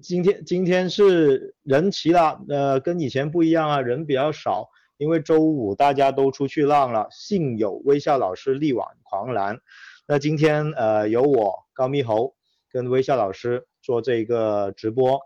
[0.00, 9.58] 今天今天是人齐了，呃，跟以前不一样啊，人比较少，因为周五大家都出去浪了，幸有微笑老师力挽狂澜。
[10.06, 12.34] 那今天呃，由我高密猴
[12.70, 15.20] 跟微笑老师做这个直播，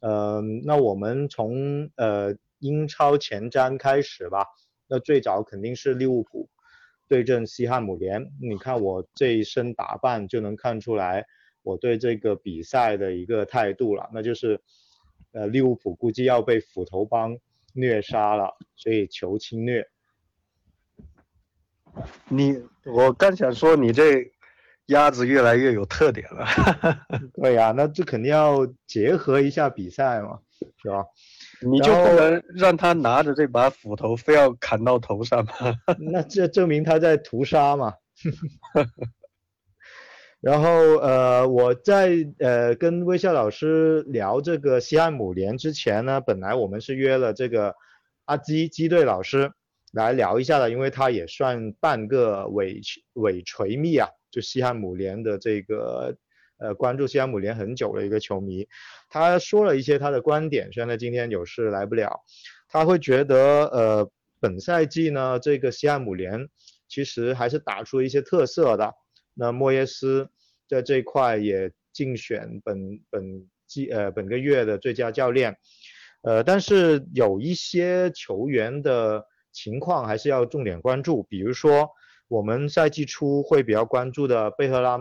[0.00, 4.46] 呃，那我们从呃英超前瞻开始吧。
[4.88, 6.48] 那最早肯定是利物浦
[7.08, 11.24] 对阵西汉姆联，你看我这一身打扮就能看出来。
[11.62, 14.60] 我对这个比赛的一个态度了，那就是，
[15.32, 17.36] 呃，利物浦估计要被斧头帮
[17.74, 19.86] 虐杀了，所以求侵略。
[22.28, 24.30] 你，我刚想说你这
[24.86, 26.46] 鸭子越来越有特点了。
[27.34, 30.38] 对呀，那这肯定要结合一下比赛嘛，
[30.82, 31.04] 是吧？
[31.62, 35.52] 你就不能让他拿着这把斧头非要砍到头上吗？
[36.10, 37.92] 那这证明他在屠杀嘛。
[40.40, 40.68] 然后
[41.00, 47.74] 呃，我在呃跟微笑老师聊这个西汉姆联之前呢，本来我们是约了这个
[48.24, 49.52] 阿基基队老师
[49.92, 52.80] 来聊一下的，因为他也算半个伪
[53.12, 56.16] 伪锤蜜啊，就西汉姆联的这个
[56.58, 58.66] 呃关注西汉姆联很久的一个球迷，
[59.10, 62.22] 他说了一些他的观点，虽然他今天有事来不了，
[62.66, 66.48] 他会觉得呃本赛季呢这个西汉姆联
[66.88, 68.94] 其实还是打出一些特色的。
[69.34, 70.28] 那莫耶斯
[70.68, 75.56] 在这一块也竞选本本季呃本个月的最佳教练，
[76.22, 81.90] 呃，但是有一些球员的情况还是要重点关注，比如说
[82.28, 84.98] 我们赛季初会比较关注的贝赫拉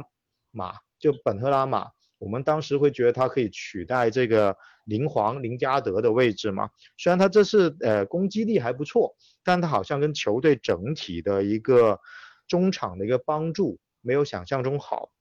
[0.52, 12.00] 马，就本赫拉马，我们当时会觉得他可以取代这个林皇林加德的位置嘛，虽然他这是呃攻击力还不错，但他好像跟球队整体的一个
[12.48, 13.78] 中场的一个帮助。
[14.02, 15.12] 没有想象中好。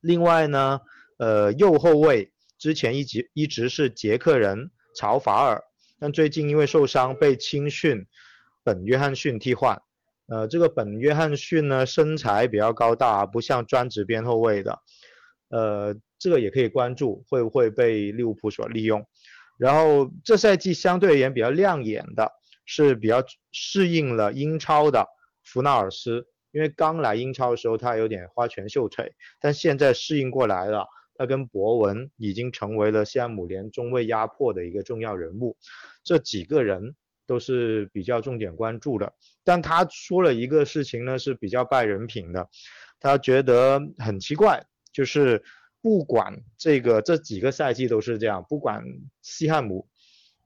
[0.00, 0.80] 另外呢，
[1.18, 5.62] 呃，右后卫之前一直一直是捷克人曹法尔，
[5.98, 8.06] 但最近因为受伤被青训
[8.62, 9.80] 本约翰逊替换。
[10.28, 14.80] 呃，这个本约翰逊呢，身材比较高大，不像专职边后卫的。
[15.48, 19.06] 呃，这个也可以关注会不会被利物浦所利用。
[19.58, 22.30] 然后这赛季相对而言比较亮眼的
[22.64, 25.06] 是比较适应了英超的
[25.44, 26.26] 弗纳尔斯。
[26.56, 35.54] 因为刚来英超的时候，他有点花拳绣腿，但现在适应过来了，他跟博文已经成为了西汉姆联中卫压迫的一个重要人物。
[36.02, 36.94] 这几个人
[37.26, 39.12] 都是比较重点关注的。
[39.44, 42.48] 但他说了一个事情呢，是比较败人品的。
[43.00, 45.44] 他觉得很奇怪，就是
[45.82, 48.82] 不管这个这几个赛季都是这样，不管
[49.20, 49.86] 西汉姆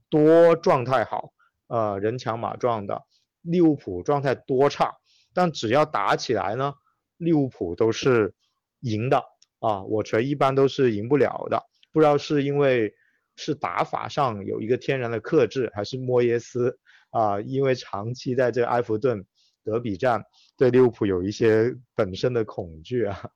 [0.09, 1.33] 多状态好，
[1.69, 3.01] 呃，人强马壮的，
[3.43, 4.97] 利物浦状态多差。
[5.33, 6.75] 但只要打起来呢，
[7.17, 8.35] 利物浦都是
[8.81, 9.23] 赢的
[9.61, 9.83] 啊！
[9.85, 12.93] 我锤一般都是赢不了的，不知道是因为
[13.37, 16.79] 是打法上有一个天然的克制，还是莫耶斯
[17.11, 19.25] 啊，因为长期在这埃弗顿
[19.65, 20.23] 德比战
[20.57, 23.31] 对利物浦有一些本身的恐惧啊，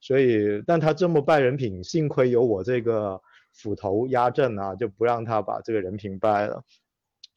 [0.00, 3.20] 所以但他这么败人品，幸亏有我这个
[3.54, 6.62] 斧头压阵啊，就不让他把这个人品败了。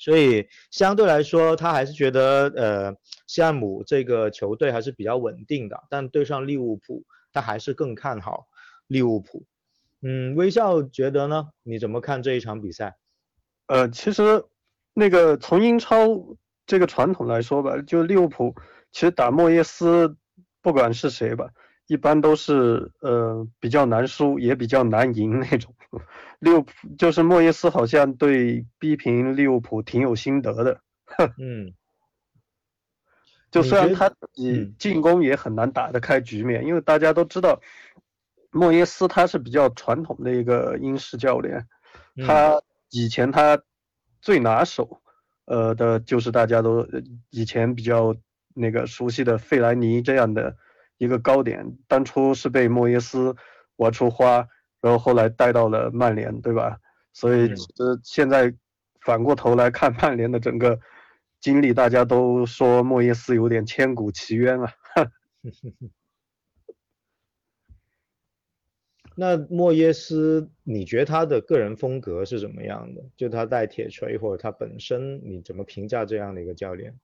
[0.02, 2.96] 所以相对来说，他还是觉得，呃，
[3.28, 5.84] 西汉姆这个球队还是比较稳定的。
[5.92, 8.48] 但对上利物浦，他还是更看好
[8.88, 9.46] 利物浦。
[10.02, 11.50] 嗯，微笑觉得呢？
[11.62, 12.98] 你怎么看这一场比赛？
[13.68, 14.44] 呃，其实
[14.96, 16.08] 那个从英超
[16.66, 18.56] 这个传统来说吧，就利物浦
[18.92, 20.18] 其实打莫耶斯，
[20.64, 21.52] 不管是谁吧。
[21.92, 25.76] 一般都是呃比较难输，也比较难赢那种。
[26.40, 30.80] 利物浦就是莫耶斯，好像对逼平利物浦挺有心得的。
[31.38, 31.74] 嗯，
[33.52, 37.60] 就虽然他自己进攻也很难打得开局面，因为大家都知道
[38.52, 41.68] 莫耶斯他是比较传统的一个英式教练，
[42.26, 43.62] 他以前他
[44.22, 45.02] 最拿手
[45.44, 46.88] 呃的就是大家都
[47.32, 48.16] 以前比较
[48.54, 50.56] 那个熟悉的费莱尼这样的。
[51.02, 53.36] 一个高点，当初是被莫耶斯
[53.78, 54.48] 玩出花，
[54.82, 56.78] 然后后来带到了曼联，对吧？
[57.12, 57.50] 所以
[57.80, 58.54] 呃，现在
[59.00, 60.80] 反过头来看曼联的整个
[61.40, 64.72] 经历，大家都说莫耶斯有点千古奇冤啊。
[69.16, 73.04] 那莫耶斯，你觉得他的个人风格是怎么样的？
[73.18, 76.96] 就他带铁锤，或者他本身，你怎么评价这样的一个教练？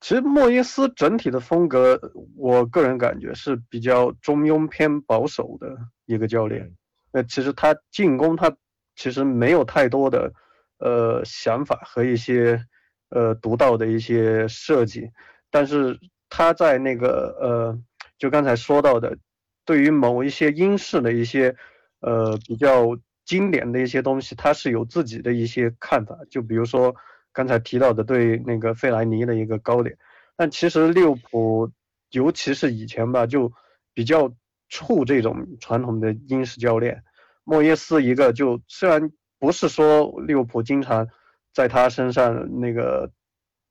[0.00, 1.98] 其实莫耶斯整体的风格，
[2.36, 6.74] 我个人感觉是比较中庸偏保守的一个教练。
[7.12, 8.54] 那其实他进攻他
[8.94, 10.32] 其实没有太多的
[10.78, 12.62] 呃想法和一些
[13.08, 15.10] 呃独到的一些设计，
[15.50, 15.98] 但是
[16.28, 17.78] 他在那个呃
[18.18, 19.16] 就刚才说到的，
[19.64, 21.56] 对于某一些英式的一些
[22.00, 26.18] 呃比较经典的一些东西，他是有自己的一些看法。
[26.30, 26.94] 就比如说
[27.36, 29.98] 刚才提到的对那个费莱尼的一个高点，
[30.36, 31.70] 但其实利物浦，
[32.10, 33.52] 尤其是以前吧，就
[33.92, 34.32] 比较
[34.70, 37.04] 怵这种传统的英式教练。
[37.44, 41.06] 莫耶斯一个就虽然不是说利物浦经常
[41.52, 43.10] 在他身上那个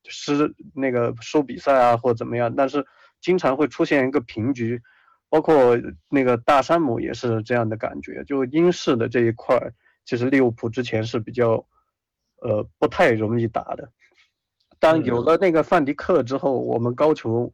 [0.03, 2.85] 失那个输比赛啊或怎么样，但是
[3.19, 4.79] 经常会出现一个平局。
[5.27, 5.75] 包括
[6.07, 9.59] 那个大山姆也是这样的感觉，就英式的这一块，
[10.06, 11.65] 其实利物浦之前是比较，
[12.41, 13.91] 呃，不太容易打的。
[14.79, 17.53] 当有了那个范迪克之后，我们高球，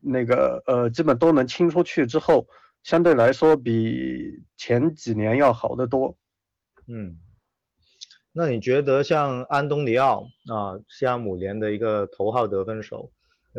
[0.00, 2.48] 那个呃，基本都能清出去之后，
[2.82, 6.16] 相对来说比前几年要好得多。
[6.88, 7.18] 嗯，
[8.32, 13.12] 那你觉得像安东尼奥啊，西汉姆联的一个头号得分手，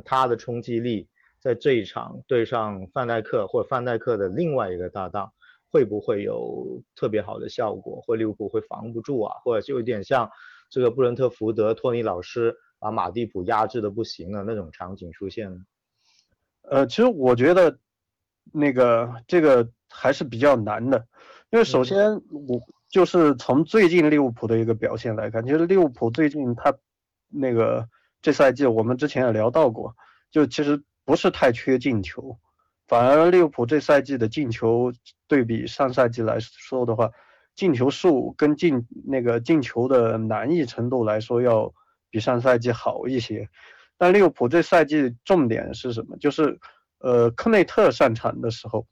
[0.04, 1.08] 他的冲击力？
[1.40, 5.32] 在这一场对上范戴克或者范戴克的另外一个搭档，
[5.78, 8.02] 会不会有特别好的效果？
[8.02, 9.36] 或利物浦会防不住啊？
[9.44, 10.28] 或者就有点像
[10.72, 15.60] 这个布伦特福德托尼老师把马蒂普压制的不行的那种场景出现呢？
[16.64, 17.78] 呃，其实我觉得
[18.52, 21.06] 那个这个还是比较难的，
[21.52, 22.16] 因为首先
[22.48, 22.60] 我
[22.90, 26.74] 就是从最近利物浦的一个表现来看，其实利物浦最近他
[27.30, 27.88] 那个
[28.24, 29.96] 这赛季我们之前也聊到过，
[30.32, 30.84] 就其实。
[31.08, 32.38] 不是太缺进球，
[32.88, 34.94] 反而利物浦这赛季的进球
[35.28, 37.12] 对比上赛季来说的话，
[37.54, 41.74] 进球数跟进那个进球的难易程度来说要
[42.10, 43.50] 比上赛季好一些。
[43.98, 46.16] 但利物浦这赛季重点是什么？
[46.18, 46.60] 就是
[47.00, 48.88] 呃，科内特上场的时候，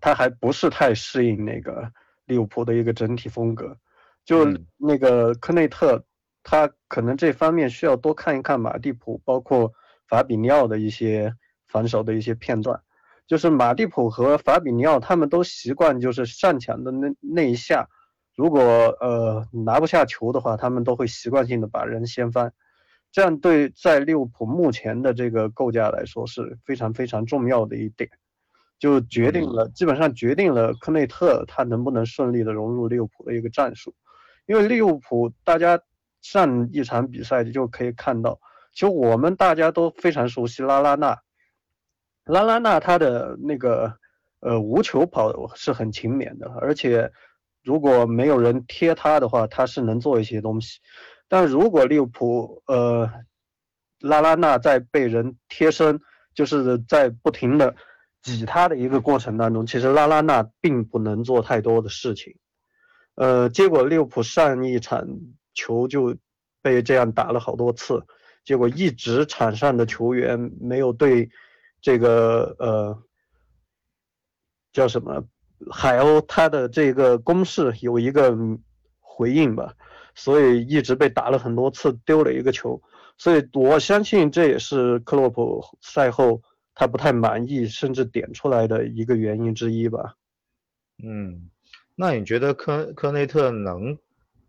[0.00, 1.90] 他还不是太适应那个
[2.26, 3.76] 利物浦的一个整体风格。
[4.24, 6.04] 就那个科内特，
[6.42, 9.72] 他可能这方面需要多看一看马蒂普，包括。
[10.08, 11.34] 法比尼奥的一些
[11.68, 12.80] 防守的一些片段，
[13.26, 17.88] 就是马蒂普和法比尼奥他们都习惯，就是上抢的那那一下，
[18.34, 22.52] 如果呃拿不下球的话，他们都会习惯性的把人掀翻，
[23.12, 28.08] 这样对在利物浦目前的这个构架来说是非常非常重要的一点，
[28.78, 33.94] 就决定了基本上决定了科内特他能不能顺利的融入利物浦的一个战术，
[34.46, 35.80] 因为利物浦大家
[36.22, 38.40] 上一场比赛就可以看到。
[38.72, 41.18] 其实我们大家都非常熟悉拉拉纳，
[42.28, 43.98] 拉拉纳他的那个
[44.40, 47.10] 呃无球跑是很勤勉的，而且
[47.64, 50.78] 如果没有人贴他的话，他是能做一些东西。
[51.26, 53.10] 但如果利物浦呃
[54.00, 56.00] 拉拉纳在被人贴身，
[56.34, 57.74] 就是在不停的
[58.22, 62.36] 挤他的一个过程当中，其实拉拉纳并不能做太多的事情。
[63.14, 65.06] 呃，结果利物浦上一场
[65.54, 66.16] 球就
[66.62, 68.04] 被这样打了好多次。
[68.44, 71.28] 结果一直场上的球员没有对
[71.80, 73.02] 这个呃
[74.72, 75.24] 叫什么
[75.70, 78.36] 海鸥他的这个攻势有一个
[79.00, 79.74] 回应吧，
[80.14, 82.80] 所以一直被打了很多次，丢了一个球。
[83.16, 86.40] 所以我相信这也是克洛普赛后
[86.74, 90.14] 他不太满意，甚至点出来的一个原因之一吧。
[91.02, 91.50] 嗯，
[91.94, 93.98] 那你觉得科科内特能？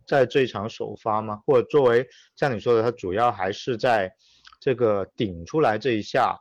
[0.07, 1.39] 在这场首发吗？
[1.45, 4.11] 或者作为像你说的，他主要还是在
[4.59, 6.35] 这个顶出来这一下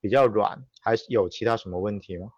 [0.00, 2.28] 比较软，还是有其他什么问题吗？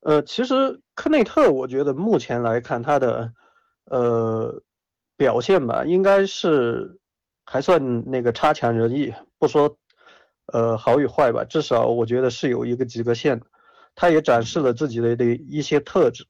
[0.00, 3.32] 呃，其实科内特，我觉得目前来看他的
[3.84, 4.62] 呃
[5.16, 6.98] 表现吧，应该是
[7.44, 9.76] 还算那个差强人意，不说
[10.46, 13.40] 呃好与坏吧，至少我觉得是有一个及格线。
[13.94, 16.26] 他也展示了自己的的一些特质。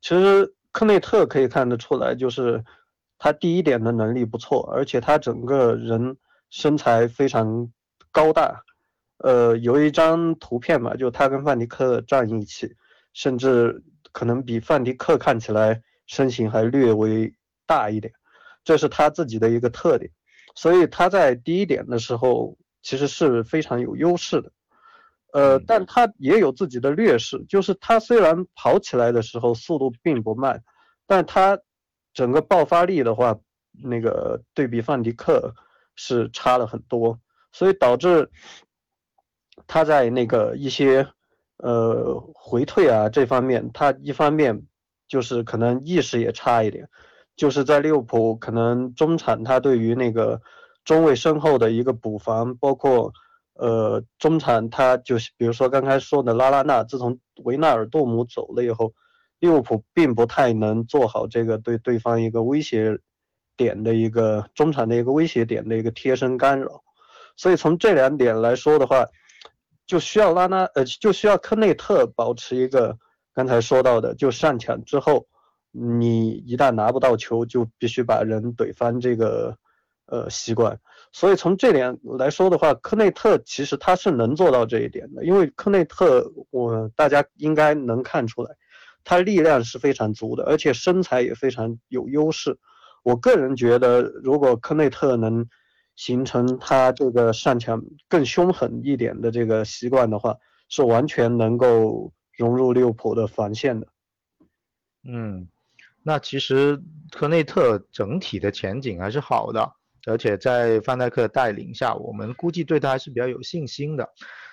[0.00, 2.64] 其实科内特可以看得出来，就是。
[3.24, 6.16] 他第一点的能力不错，而且他整个人
[6.50, 7.70] 身材非常
[8.10, 8.64] 高大，
[9.22, 12.74] 呃，有一张图片嘛，就他跟范迪克站一起，
[13.12, 17.32] 甚至可能比范迪克看起来身形还略微
[17.66, 18.12] 大一点，
[18.64, 20.10] 这是他自己的一个特点，
[20.54, 24.52] 所以他在第一点的时候其实是非常有优势的，
[25.32, 30.62] 呃，但他也有自己的劣势，就是他虽然跑起来的时候速度并不慢，
[31.06, 31.58] 但他。
[32.14, 33.38] 整个爆发力的话，
[33.82, 35.54] 那个对比范迪克
[35.96, 37.18] 是差了很多，
[37.52, 38.30] 所以导致
[39.72, 41.06] 他在那个一些
[41.56, 44.66] 呃回退啊这方面，他一方面
[45.08, 46.86] 就是可能意识也差一点，
[47.36, 50.42] 就是在利物浦可能中场他对于那个
[50.84, 53.10] 中卫身后的一个补防，包括
[53.54, 58.92] 呃中场他就是比如说刚才说的拉拉纳，自从维纳尔杜姆走了以后。
[59.42, 62.96] 利物浦并不太能做好这个对对方一个威胁
[63.56, 66.84] 点的一个中场的一个威胁点的一个贴身干扰，
[67.36, 69.04] 所以从这两点来说的话，
[69.92, 72.96] 就需要拉拉呃就需要科内特保持一个
[73.34, 75.26] 刚才说到的，就上抢之后
[75.70, 79.54] 你一旦拿不到球，就必须把人怼翻这个
[80.06, 80.80] 呃习惯。
[81.12, 88.50] 所以从这点来说的话，科内特其实他是能做到这一点的，因为科内特我大家应该能看出来，
[89.04, 92.58] 他力量是非常足的，而且身材也非常有优势。
[93.02, 95.46] 我个人觉得，如果科内特能
[95.94, 100.36] 形成他这个上抢更凶狠一点的这个习惯的话，
[100.68, 103.86] 是完全能够融入利物浦的防线的。
[105.04, 105.48] 嗯，
[106.02, 106.80] 那其实
[107.10, 109.72] 科内特整体的前景还是好的，
[110.06, 114.08] 而且在范戴克带领下，我们估计对他还是比较有信心的。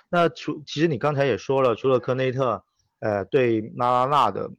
[0.09, 2.63] 那除其实你刚才也说了，除了科内特，
[2.99, 4.49] 呃，对拉拉纳的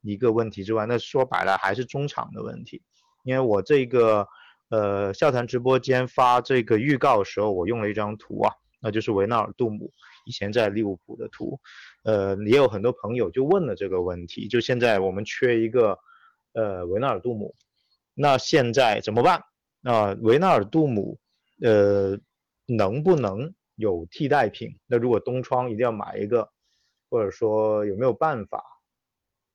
[0.00, 2.82] 一个问题之外，那说白了还是中场的问题。
[3.22, 4.26] 因为我这个
[4.74, 8.50] 呃笑谈直播间发这个预告的时候，我用了一张图啊，
[8.80, 9.92] 那就是维纳尔杜姆
[10.26, 11.60] 以前在利物浦的图，
[12.02, 15.96] 呃，也有很多朋友就问了这个问题，就现在我们缺一个
[16.54, 17.54] 呃维纳尔杜姆，
[18.14, 19.40] 那现在怎么办？
[19.80, 21.18] 那维纳尔杜姆
[21.62, 22.18] 呃
[22.66, 24.76] 能不能有替代品？
[24.86, 26.50] 那如果东窗一定要买一个，
[27.08, 28.64] 或者说有没有办法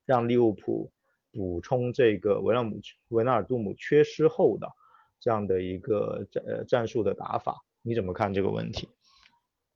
[0.06, 0.90] 让利物浦？
[1.32, 4.66] 补充这个维纳姆维纳尔杜姆缺失后的
[5.20, 8.88] 这样的一个战呃战术的打法，你怎么看这个问题？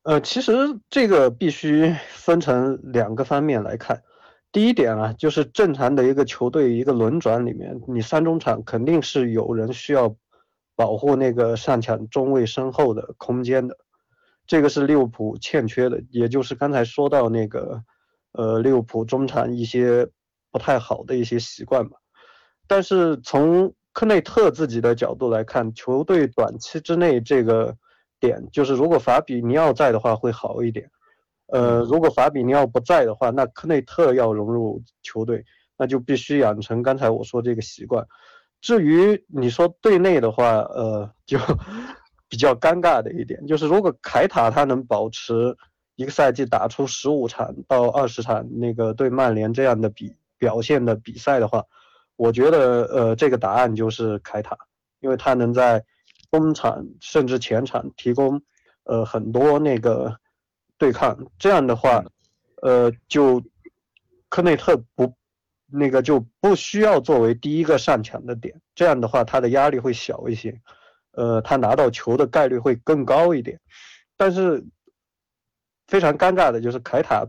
[0.03, 0.51] 呃，其实
[0.89, 4.03] 这个必须分成两个方面来看。
[4.51, 10.15] 第一点啊，就是正常的一个球队一个轮转里面，你三中场肯定是有人需要
[10.75, 13.77] 保护那个上抢中卫身后的空间的，
[14.47, 17.83] 这个是利物浦欠缺的，也就是刚才说到那个
[18.31, 20.09] 呃利物浦中场一些。
[20.51, 21.97] 不太好的一些习惯吧，
[22.65, 27.73] 但是从科内特自己的角度来看，球队短期之内这个
[28.19, 30.91] 点就是，如果法比尼奥在的话会好一点。
[31.47, 35.45] 呃，如果法比尼奥不在的话，那科内特要融入球队，
[35.77, 38.05] 那就必须养成刚才我说这个习惯。
[38.59, 41.39] 至于你说队内的话，呃，就
[42.27, 45.55] 比较尴尬的一点就是，如果凯塔他能保持
[45.95, 50.13] 一个赛季打出十五场到二十场那个对曼联这样的比。
[50.37, 51.63] 表现的比赛的话，
[52.15, 54.57] 我觉得呃这个答案就是凯塔，
[54.99, 55.83] 因为他能在
[56.31, 58.41] 中场甚至前场提供
[58.83, 60.19] 呃很多那个
[60.77, 62.03] 对抗，这样的话，
[62.61, 63.43] 呃就
[64.29, 65.13] 科内特不
[65.67, 70.61] 那个就不需要作为第一个上抢的点，这样的话他的压力会小一些，
[71.11, 73.59] 呃他拿到球的概率会更高一点，
[74.17, 74.65] 但是
[75.87, 77.27] 非常尴尬的就是凯塔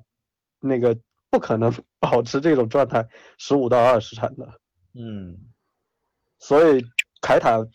[0.61, 0.97] 那个。
[1.29, 4.49] 不可能 保持这种状态十五到二十场的，
[4.99, 5.37] 嗯，
[6.39, 6.85] 所以
[7.21, 7.67] 凯塔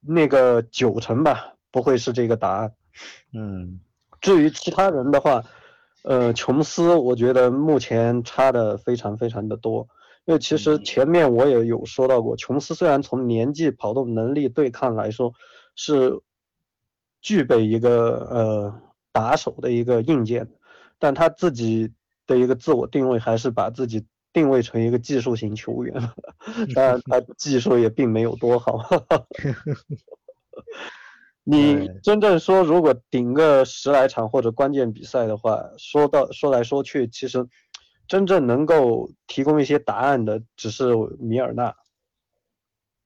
[0.00, 2.72] 那个九成吧，不会是这个答案，
[3.32, 3.80] 嗯，
[4.20, 5.44] 至于其他人的话，
[6.04, 9.86] 呃，琼斯我觉得目前差的非常非常的多，
[10.24, 15.34] 因为其实前面我也有说到过，琼斯虽然从年纪、跑动能力、对抗来说
[15.74, 16.20] 是
[17.20, 18.80] 具备一个呃
[19.12, 20.48] 打手的一个硬件，
[20.98, 21.92] 但他自己。
[22.24, 25.94] 的一个自我定位还是把自己定位成一个技术型球员，
[26.74, 28.80] 当然他技术也并没有多好。
[31.44, 37.46] 你真正说如果顶个十来场或者关键比赛的话，说到说来说去，其实
[38.06, 41.74] 真正能够提供一些答案的只是米尔纳。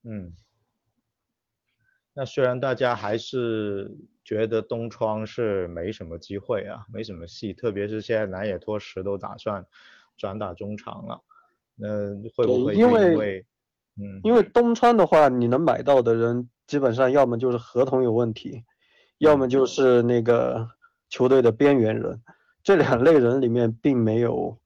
[0.03, 0.33] 嗯，
[2.13, 3.97] 那虽然大家还是。
[4.27, 9.65] 觉得东窗是没什么机会啊，没什么戏，特别是现在南野拓实都打算
[10.17, 11.21] 转打中场了，
[11.75, 11.87] 那
[12.35, 13.45] 会不会因为
[13.95, 18.63] 嗯，因为东川的话，你能买到的人基本上要么就是合同有问题，
[19.19, 20.67] 要么就是那个
[21.09, 22.21] 球队的边缘人，
[22.63, 24.57] 这两类人里面并没有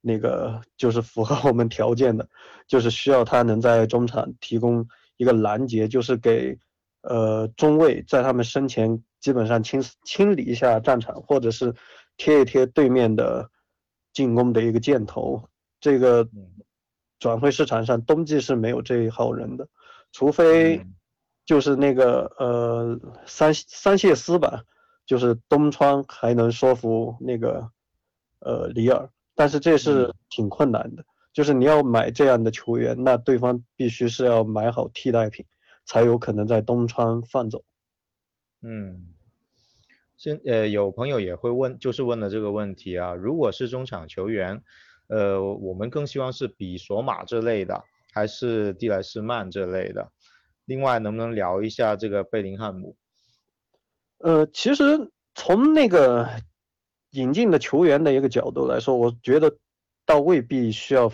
[0.00, 2.28] 那个就是符合我们条件的，
[2.66, 6.58] 就是需要他能在中场提供一个拦截，就是给。
[7.06, 11.74] 呃，中卫在他们身前基本上清清理一下战场，或者是
[12.16, 13.50] 贴一贴对面的
[14.14, 15.46] 进攻的一个箭头。
[15.78, 16.26] 这个
[17.18, 19.68] 转会市场上冬季是没有这一号人的，
[20.12, 20.80] 除非
[21.44, 24.64] 就是那个呃三三谢斯吧，
[25.04, 27.70] 就是东窗还能说服那个
[28.38, 31.04] 呃里尔，但是这是挺困难的。
[31.34, 35.44] 就是你要买这样的球员，那对方必须是要买好替代品。
[35.86, 37.62] 才有可能在东窗放走。
[38.62, 39.13] 嗯，
[40.24, 43.12] 现呃有朋友也会问，就是问了这个问题啊。
[43.12, 44.62] 如果是中场球员，
[45.08, 50.10] 呃，我们更希望是比索马这类的，还是蒂莱斯曼这类的？
[50.64, 52.96] 另外，能不能聊一下这个贝林汉姆？
[54.16, 56.30] 呃，其实从那个
[57.10, 59.58] 引进的球员的一个角度来说，我觉得
[60.06, 61.12] 倒未必需要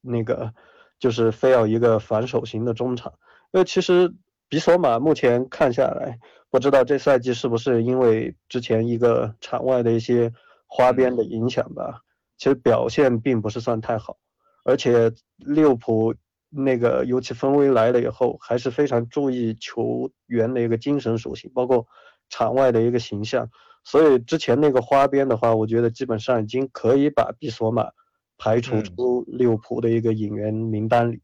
[0.00, 0.54] 那个。
[1.02, 3.12] 就是非要一个反手型的中场。
[3.50, 4.14] 因为其实
[4.48, 6.20] 比索马目前看下来，
[6.52, 10.30] 不知道这赛季是不是因为之前一个场外的一些
[10.66, 12.02] 花边的影响吧，
[12.36, 14.18] 其实表现并不是算太好。
[14.62, 16.14] 而且利物浦
[16.50, 21.86] 那个尤其分威来了以后，还是非常注意球员的一个精神属性，包括
[22.28, 23.48] 场外的一个形象。
[23.82, 27.88] 所以之前那个花边的话，我觉得基本上已经可以把比索马
[28.36, 31.22] 排除出利物浦的一个引援名单里。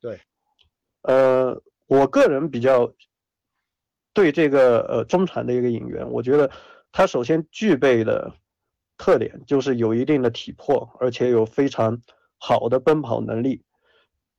[0.00, 0.18] 对，
[1.02, 2.92] 呃，我个人比较
[4.16, 6.50] 对这个呃中产的一个引援，我觉得
[6.90, 8.32] 他首先具备的
[8.96, 12.00] 特点就是有一定的体魄，而且有非常
[12.38, 13.62] 好的奔跑能力。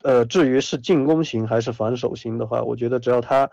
[0.02, 3.50] 呃，至于是进攻型还是防守型的话，我觉得只要他。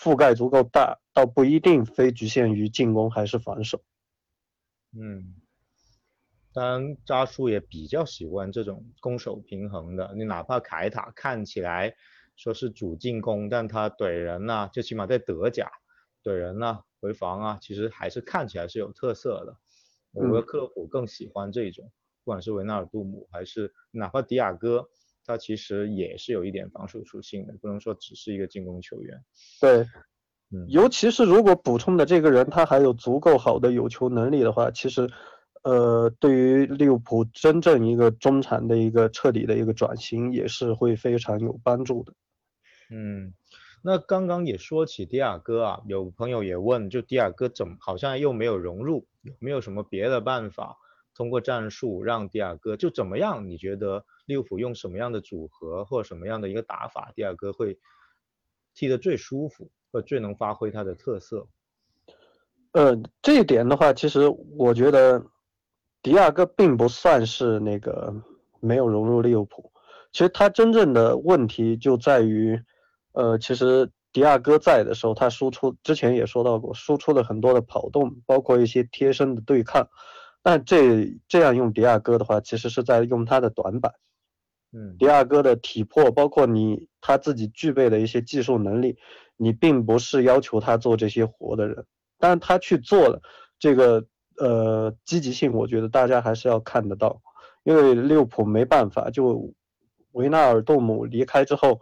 [0.00, 3.82] 覆盖足够大，倒不一定非局限于进攻还是防守。
[4.96, 5.34] 嗯，
[6.52, 10.14] 当然扎叔也比较喜欢这种攻守平衡的。
[10.16, 11.96] 你哪怕凯塔看起来
[12.38, 15.70] 说是主进攻，但他怼人呐，最起码在德甲
[16.24, 19.54] 怼人呐、回防啊，其实还是看起来是有特色的。
[20.12, 21.92] 我觉得克洛普更喜欢这种，
[22.24, 24.88] 不管是维纳尔杜姆还是哪怕迪亚哥。
[25.26, 29.22] 他其实也是有一点防守属性的，不能说只是一个进攻球员。
[29.60, 29.80] 对，
[30.50, 35.06] 嗯，尤其是如果补充的这个人他还有足够好的有球能力的话，其实，
[35.64, 42.14] 呃，对于利物浦真正一个中产的一个彻底的一个转型也是会非常有帮助的。
[42.90, 43.34] 嗯，
[43.82, 50.76] 那刚刚也说起迪亚哥啊，有朋友也问，就迪亚哥怎么好像又没有融入，有没有什么别的办法
[51.14, 53.48] 通过战术让迪亚哥就怎么样？
[53.48, 54.04] 你觉得？
[54.28, 57.78] 利物浦用什么样的组合或什么样的一个打法，迪亚哥会
[58.74, 61.48] 踢得最舒服，或最能发挥他的特色？
[62.72, 64.28] 呃，这一点的话，其实
[64.58, 65.24] 我觉得
[66.02, 68.14] 迪亚哥并不算是那个
[68.60, 69.72] 没有融入利物浦。
[70.12, 72.62] 其实他真正的问题就在于，
[73.12, 79.88] 呃，其实迪亚哥在的时候，他输出之前也说到过，输出了很多的跑动，包括一些贴身的对抗。
[80.42, 83.92] 但这这样用迪亚哥的话，其实是在用他的短板。
[84.72, 88.96] 嗯，迪亚哥的体魄，包括你他自己具备的一些技术能力，
[89.36, 91.84] 你并不是要求他做这些活的人，
[92.18, 93.20] 但是他去做了，
[93.58, 94.04] 这个
[94.36, 97.20] 呃积极性，我觉得大家还是要看得到，
[97.64, 99.52] 因为利物浦没办法，就
[100.12, 101.80] 维纳尔杜姆离开之后，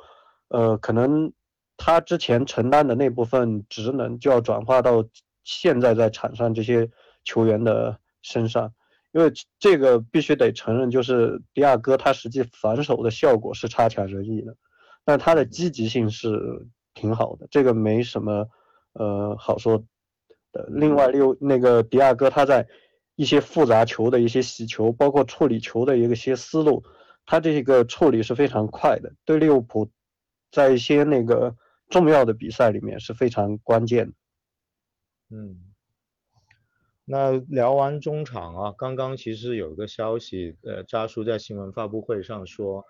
[0.49, 1.33] 呃，可能
[1.77, 5.05] 他之前承担的那部分职能就要转化到
[5.45, 6.91] 现在在场上这些
[7.25, 8.73] 球员的身上。
[9.13, 14.55] 因为这个必须得承认，就是迪亚哥他实际防守的效果是差强人意的，
[15.07, 18.47] 但他的积极性是挺好的，这个没什么
[18.93, 19.83] 呃好说
[20.53, 20.67] 的。
[20.69, 22.67] 另外，六那个迪亚哥他在
[23.15, 26.85] 一些复杂球的一些洗球，包括处理球的一个些思路，
[27.25, 29.89] 他这个处理是非常快的，对利物浦
[30.51, 31.57] 在一些那个
[31.89, 34.15] 重要的比赛里面是非常关键的。
[35.31, 35.63] 嗯。
[37.09, 42.85] 那聊完中场啊，刚刚其实有一个消息，呃，扎叔在新闻发布会上说，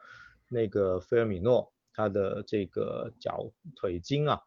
[0.49, 4.41] 那个菲尔米诺他的这个脚腿筋啊，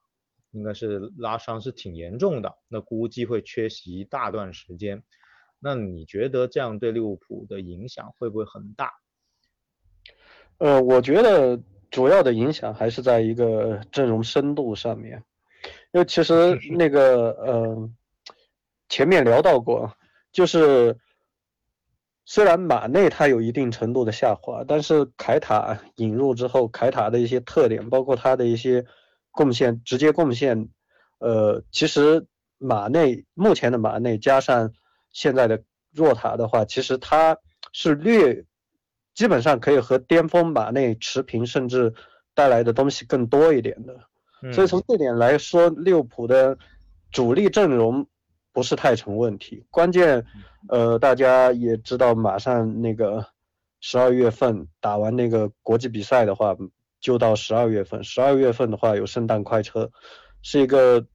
[0.49, 5.03] 应该是拉伤是挺严重的，那估计会缺席一大段时间。
[5.59, 8.91] 那你觉得这样对利物浦的影响会不会很大？
[10.57, 15.23] 呃，我觉得主要的影响还是在一个阵容深度上面，
[15.91, 17.89] 因为其实那个呃。
[18.91, 19.95] 前面聊到过，
[20.31, 20.97] 就是
[22.25, 28.83] 虽然马内他有一定程度的下滑，但是凯塔引入之后，凯塔的一些特点，包括他的一些
[29.29, 30.69] 贡献，直接贡献，
[31.19, 32.25] 呃，其实
[32.57, 34.73] 马内目前的马内加上
[35.11, 37.37] 现在的若塔的话，其实他
[37.71, 38.43] 是略
[39.13, 41.93] 基本上可以和巅峰马内持平，甚至
[42.33, 44.53] 带来的东西更多一点的。
[44.53, 46.57] 所以从这点来说，利物浦的
[47.11, 48.07] 主力阵容。
[48.51, 50.25] 不是太成问题，关键，
[50.69, 53.23] 呃，大家也知道，马上那个
[53.79, 56.57] 十二月份打完那个国际比赛的话，
[56.99, 58.03] 就到十二月份。
[58.03, 59.91] 十二月份的话有圣诞快车，
[60.41, 61.05] 是一个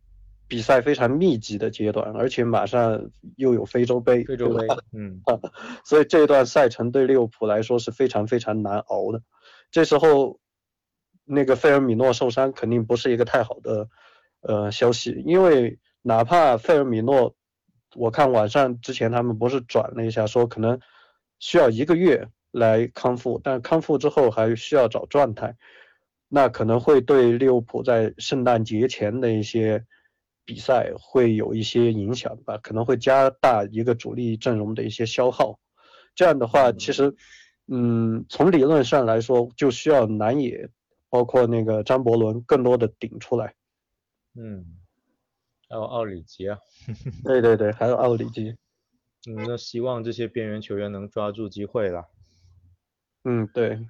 [0.49, 5.21] 比赛非常密集的阶段，而且马上又有非洲杯，非洲杯，嗯，
[5.85, 9.23] 所以这段赛程对利物浦来说是非常非常难熬的。
[9.71, 10.39] 这时候，
[11.25, 13.89] 那个费尔米诺受伤肯定不是一个太好的，
[14.41, 15.79] 呃，消息，因为。
[16.07, 17.35] 哪怕费尔米诺，
[17.95, 20.79] 我看网上之前他们不是转了一下，说可能
[21.39, 25.57] 需要一个月来康复，但康复之后还需要找状态，
[26.29, 29.83] 那可能会对利物浦在圣诞节前的一些
[30.45, 35.59] 比赛会有一些影响吧，可能会加大一个主力阵容的一些消耗。
[36.15, 37.15] 这样的话，其实
[37.67, 40.69] 嗯，从理论上来说，就需要南野，
[41.09, 43.55] 包括那个张伯伦更多的顶出来。
[44.35, 44.77] 嗯，
[45.69, 46.59] 还有奥里吉啊。
[47.25, 48.57] 对对对，还有奥里吉。
[49.27, 52.07] 嗯，那希望这些边缘球员能抓住机会了。
[53.25, 53.87] 嗯，对。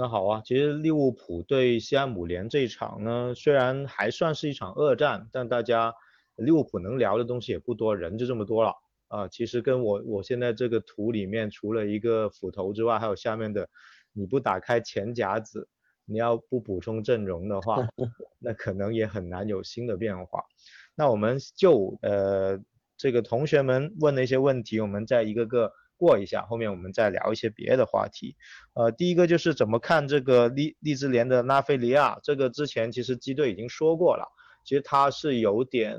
[0.00, 5.92] 那好啊，其实利物浦对西汉姆联这一场呢，虽然还算是一场恶战，但大家
[6.36, 8.72] 利物浦能聊的东西也不多，人就这么多了
[9.08, 9.28] 啊。
[9.28, 13.68] 其实跟我我现在这个图里面，除了一个斧头之外，还有下面的，
[14.14, 15.68] 你不打开钱夹子，
[16.06, 17.76] 你要不补充阵容的话，
[18.40, 20.44] 那可能也很难有新的变化。
[20.94, 22.58] 那我们就呃。
[22.96, 28.34] 这个同学们问的一些问题，我们再一个个过一下，后面我们再聊一些别的话题。
[28.72, 32.18] 呃，第一个就是怎么看这个利利兹联的拉菲利亚？
[32.22, 34.24] 这个之前其实基队已经说过了，
[34.64, 35.98] 其实他是有点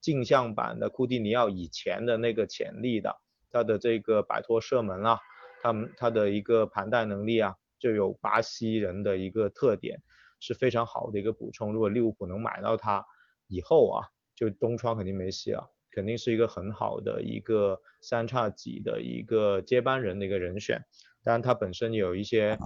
[0.00, 3.16] 镜像版的库蒂尼奥以前的那个潜力的，
[3.50, 5.18] 他的这个摆脱射门啊，
[5.62, 10.00] 他们他的一个盘带能力啊，就有巴西人的一个特点，
[10.38, 11.72] 是非常好的一个补充。
[11.72, 13.04] 如果利物浦能买到他
[13.48, 15.68] 以后啊，就东窗肯定没戏了。
[15.90, 20.82] 肯定是一个很好的一个三叉戟的一个接班人的一个人选，
[21.22, 22.58] 当然他本身有一些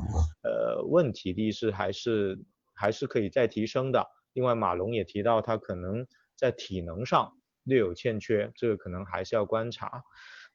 [0.42, 2.38] 呃问题，力是还是
[2.74, 4.06] 还是可以再提升的。
[4.32, 6.06] 另外马龙也提到他可能
[6.36, 7.32] 在体能上
[7.62, 10.02] 略有欠缺，这个可能还是要观察。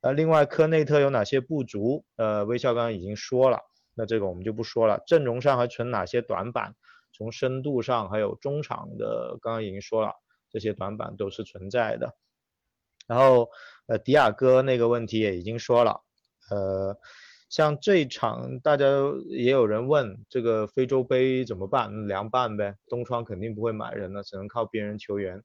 [0.01, 2.05] 呃，另外科内特有哪些不足？
[2.15, 3.60] 呃，微笑刚刚已经说了，
[3.95, 5.01] 那这个我们就不说了。
[5.05, 6.75] 阵容上还存哪些短板？
[7.12, 10.13] 从深度上还有中场的，刚刚已经说了，
[10.49, 12.15] 这些短板都是存在的。
[13.10, 13.50] 然后，
[13.88, 16.00] 呃，迪亚哥那个问题也已经说了，
[16.52, 16.95] 呃，
[17.50, 18.86] 像这一场大家
[19.30, 22.08] 也有人问这个非洲杯怎么办？
[22.08, 25.41] 凉拌呗，东窗肯定不会买人了，只能靠边人球员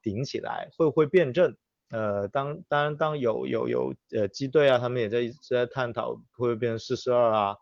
[0.00, 1.56] 顶起来，会不会变阵？
[1.90, 7.56] 呃，当当然当有有有呃机队啊，他们也在一直在探讨会不会变成四四二啊，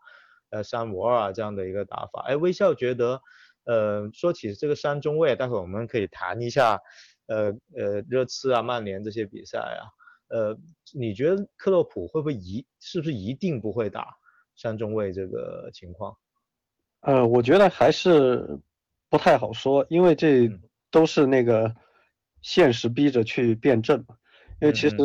[0.51, 2.23] 呃三五二啊这样的一个打法。
[2.27, 3.21] 哎，微笑觉得，
[3.65, 6.79] 呃，说起这个三中卫，待会我们可以谈一下。
[7.27, 9.87] 呃呃，热刺啊，曼联这些比赛啊，
[10.29, 10.57] 呃，
[10.93, 14.15] 你觉得克洛普会不会一是不是一定不会打
[14.55, 16.15] 三中卫这个情况？
[17.01, 18.59] 呃，我觉得还是
[19.09, 20.49] 不太好说，因为这
[20.89, 21.75] 都是那个
[22.41, 24.15] 现实逼着去辩证嘛。
[24.59, 24.95] 因为其实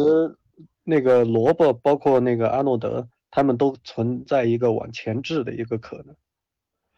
[0.85, 6.17] 那个萝卜，包括那个阿诺德，他们都存在一个往前置的一个可能。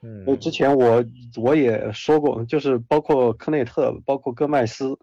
[0.02, 1.04] 嗯，之前我
[1.42, 4.98] 我也说过，就是包括科内特，包括戈麦斯。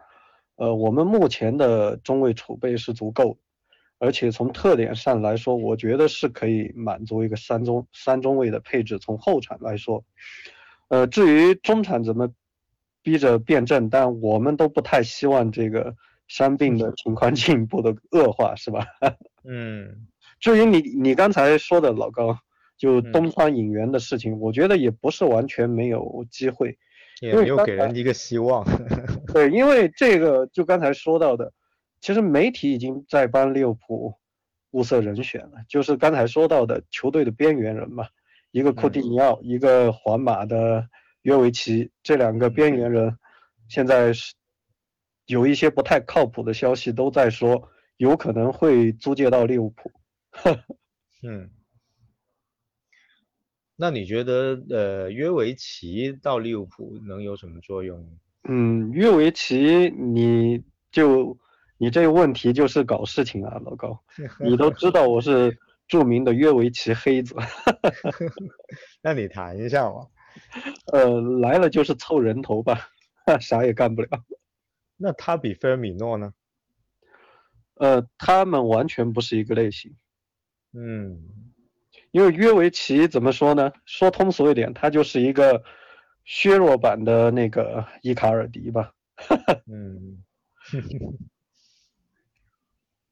[0.61, 3.35] 呃，我们目前的中卫储备是足够，
[3.97, 8.99] 而且从特点上来说，我觉得是可以满足一个三中三中卫的配置。
[8.99, 10.03] 从后场来说，
[10.89, 12.31] 呃，至于中场怎么
[13.01, 15.95] 逼着变阵，但我们都不太希望这个
[16.27, 18.85] 伤病的情况进一步的恶化，是吧？
[19.43, 20.05] 嗯。
[20.39, 22.37] 至于你你刚才说的老高，
[22.77, 26.77] 就东窗引援的事情，我觉得也不是完全没有机会。
[27.21, 28.65] 也没有给人一个希望。
[29.31, 31.53] 对，因为这个就刚才说到的，
[32.01, 34.13] 其实媒体已经在帮利物浦
[34.71, 38.07] 物色人选了，就是刚才说到的球队的边缘人嘛，
[38.51, 40.85] 一个库蒂尼奥，一个皇马的
[41.21, 43.15] 约维奇，这两个边缘人
[43.69, 44.33] 现在是
[45.27, 49.91] 有一些不太靠谱的消息都在说有可能会租借到利物浦。
[51.23, 51.49] 嗯。
[53.81, 58.15] 那你觉得，呃，约维奇到利物浦能有什么作用？
[58.43, 61.35] 嗯，约维奇，你就
[61.79, 63.99] 你这个问题就是搞事情啊，老高，
[64.39, 67.33] 你都知道我是著名的约维奇黑子。
[69.01, 70.05] 那你谈一下嘛。
[70.93, 72.87] 呃，来了就是凑人头吧，
[73.41, 74.09] 啥也干不了。
[74.95, 76.31] 那他比菲尔米诺呢？
[77.73, 79.95] 呃，他们完全不是一个类型。
[80.71, 81.50] 嗯。
[82.11, 83.71] 因为约维奇怎么说呢？
[83.85, 85.63] 说通俗一点，他就是一个
[86.25, 88.91] 削弱版的那个伊卡尔迪吧。
[89.65, 90.21] 嗯，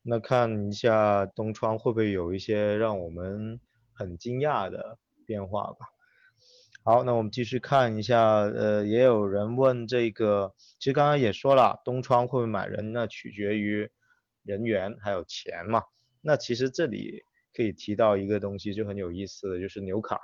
[0.04, 3.62] 那看一下东窗会不会有一些让我们
[3.94, 5.88] 很惊讶的变化吧。
[6.84, 13.90] 好，那我们继续看一下，呃，也有人问这个，其实刚刚也说了，东窗会不会买人，那取决于
[14.44, 15.84] 人员还有钱嘛。
[16.22, 17.24] 那其实这里。
[17.60, 20.18] 可以提到一个东西就很有意思的就是纽卡，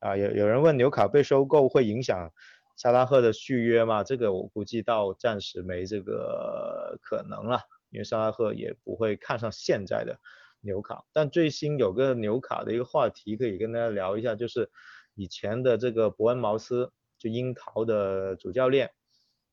[0.00, 2.28] 啊有有人问纽卡被收购会影响
[2.76, 4.02] 萨拉赫的续约吗？
[4.02, 10.18] 这个我估计到暂时没这个可能了，因为萨拉赫也不会看上现在的
[10.60, 11.04] 纽卡。
[11.12, 14.68] 但最新有个纽卡的一个话题可以跟大家聊一下，就是
[15.14, 18.90] 以前的这个伯恩茅斯就樱桃的主教练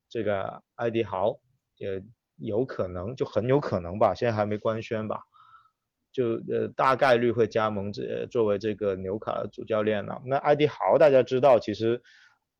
[0.08, 1.38] 这个艾迪豪
[1.76, 2.02] 也
[2.38, 5.22] 有可能就很有可能吧，现在还没官宣吧。
[6.12, 10.20] 就呃大概率会加盟这作为这个纽卡的主教练了。
[10.26, 12.02] 那艾迪豪大家知道，其实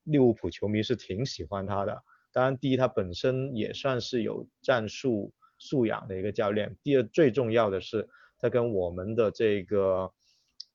[0.05, 2.03] 利物浦球迷是挺喜欢他的。
[2.33, 6.77] 当然，第一他本身也算是有战术素养的一个教练。
[6.83, 8.09] 第二最重要的是，
[8.39, 10.13] 他跟我们的这个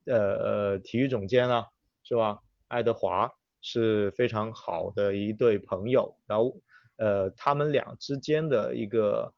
[0.06, 1.68] 呃呃体育总监啊，
[2.04, 2.40] 是吧？
[2.68, 6.18] 爱德华是非常好的一对朋友。
[6.28, 6.58] 然后
[6.98, 9.34] 呃他们俩之间的一个。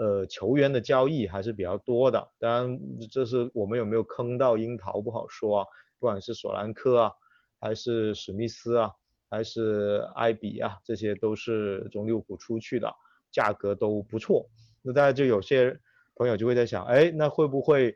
[0.00, 5.66] 呃，球员的交易还是比较多的，当然这是我们有没有坑到樱桃不好说啊。
[5.98, 7.12] 不管是索兰科啊，
[7.60, 8.90] 还是史密斯啊，
[9.28, 12.90] 还是埃比啊，这些都是从利物浦出去的，
[13.30, 14.48] 价格都不错。
[14.80, 15.78] 那大家就有些
[16.14, 17.94] 朋友就会在想，哎，那会不会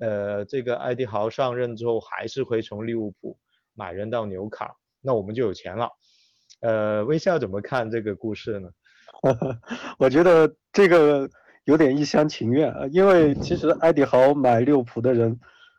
[0.00, 3.36] 呃这个艾迪豪上任之后还是会从利物浦
[3.74, 5.90] 买人到纽卡，那我们就有钱了。
[6.62, 8.70] 呃，微笑怎么看这个故事呢？
[10.00, 11.28] 我觉得这个
[11.64, 15.38] 有点一厢情愿啊，因为其实埃迪豪买利物浦的人，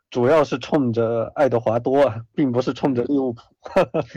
[0.09, 3.41] 主要是冲着爱德华多啊，并不是冲着利物浦，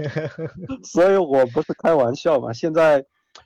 [0.84, 2.52] 所以我不是开玩笑嘛。
[2.52, 3.04] 现在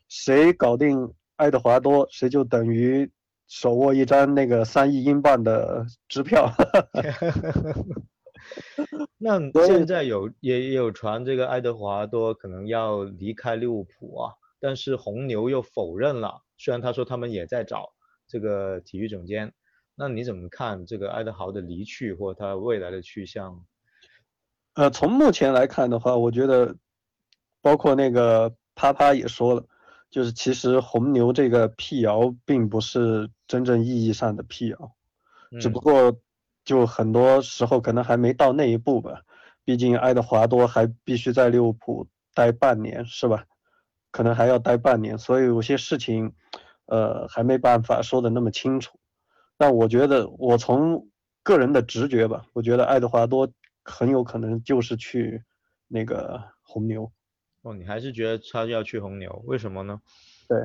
[0.08, 3.10] 谁搞定爱德华多，谁就等于
[3.48, 6.52] 手握一张那个三亿英镑的支票。
[9.16, 14.34] 那 现在有也有传这个爱德华多可能要离开利物浦啊。
[14.60, 17.90] 但是红牛又否认了，虽然他说他们也在找
[18.30, 19.52] 这个体育总监，
[19.96, 23.66] 那你怎么看这个埃德豪的离去或他未来的去向？
[24.74, 26.76] 呃，从目前来看的话，我觉得，
[27.60, 29.66] 包括那个啪啪也说了，
[30.10, 34.94] 就是其实红牛这个辟谣并不是真正意义上的辟谣，
[35.60, 36.16] 只不过
[36.64, 39.22] 就很多时候可能还没到那一步吧，
[39.64, 43.44] 毕竟爱德华多还必须在利物浦待半年，是吧？
[44.12, 46.32] 可能还要待半年，所以有些事情，
[46.90, 48.98] 呃，还没办法说的那么清楚。
[49.56, 51.08] 但我觉得，我从
[51.42, 53.50] 个人的直觉吧，我觉得爱德华多
[53.84, 55.42] 很有可能就是去
[55.88, 57.10] 那个红牛。
[57.62, 59.42] 哦，你还是觉得他要去红牛？
[59.46, 60.00] 为什么呢？
[60.48, 60.58] 对，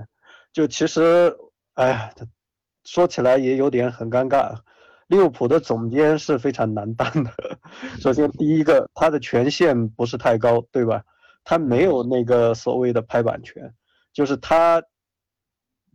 [0.52, 1.36] 就其实，
[1.76, 2.14] 哎呀，
[2.86, 4.58] 说起来也有点很尴尬。
[5.08, 7.32] 利物浦的总监是非常难当的。
[8.02, 11.04] 首先，第一个，他的权限不是太高，对吧？
[11.44, 13.72] 他没有那个所谓的拍板权，
[14.14, 14.82] 就是他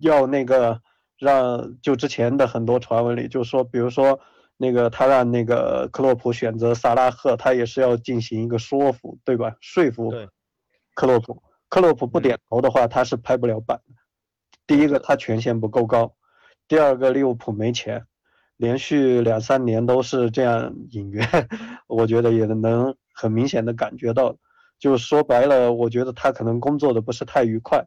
[0.00, 0.80] 要那个
[1.18, 4.18] 让就之前的很多传闻里就说，比如说
[4.56, 9.56] 那个他让那个克洛普选择萨拉赫，他也是要进行一个说服，对吧？
[9.60, 10.10] 说服
[10.94, 13.94] 克洛普，克洛普不点头的话，他是拍不了板的。
[14.66, 16.14] 第一个，他权限不够高；
[16.68, 18.04] 第二个，利物浦没钱，
[18.56, 21.26] 连续两三年都是这样引援，
[21.86, 24.36] 我觉得也能很明显的感觉到。
[24.78, 27.84] 就说白了，我觉得他可能工作的不是太愉快，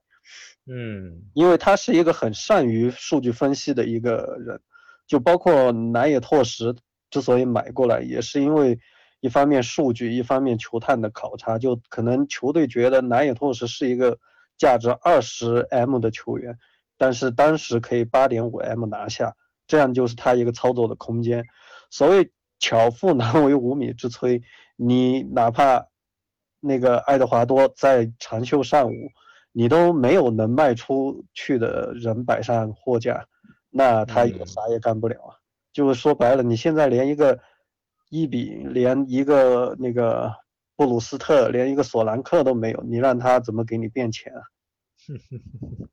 [0.66, 4.60] 嗯，因为他是一个很善于数据分析的一个人，
[5.06, 6.76] 就包括南野拓实
[7.10, 8.80] 之所以买过来，也是因为
[9.20, 14.18] 一方面数据，一方面球探的考察，就可能球队觉得南野拓实是一个
[14.58, 16.58] 价值二十 M 的球员，
[16.98, 19.36] 但是当时可以八点五 M 拿下，
[19.68, 21.46] 这样就是他一个操作的空间。
[21.90, 24.42] 所谓巧妇难为无米之炊，
[24.76, 25.88] 你哪怕。
[26.66, 28.94] 那个爱德华多在长袖善舞，
[29.54, 33.28] 你都没有能卖出去的人摆上货架，
[33.70, 35.38] 那他也啥也干不了啊。
[35.72, 37.40] 就是说白了，你现在连一个
[38.10, 40.34] 伊比，连一个那个
[40.76, 44.42] 布鲁斯特，连一个索兰克都没有，你让他怎么给你变钱啊？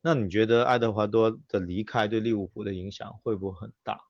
[0.00, 4.00] 那你觉得爱德华多的离开对利物浦的影响会不会很大？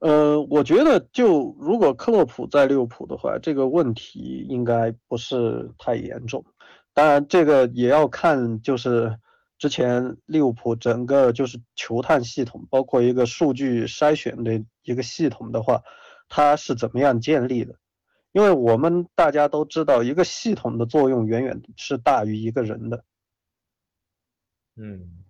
[0.00, 6.44] 呃，我觉得就如果克洛普在利物浦的话，这个问题应该不是太严重。
[6.96, 9.18] 当然，这个也要看就是
[9.58, 15.82] 之前利物浦整个就是球探系统，包括一个数据筛选的一个系统的话，
[16.26, 17.76] 它是怎么样建立的？
[18.32, 23.04] 因为我们大家都知道，一个系统的作用远远是大于一个人的。
[24.76, 25.22] 嗯。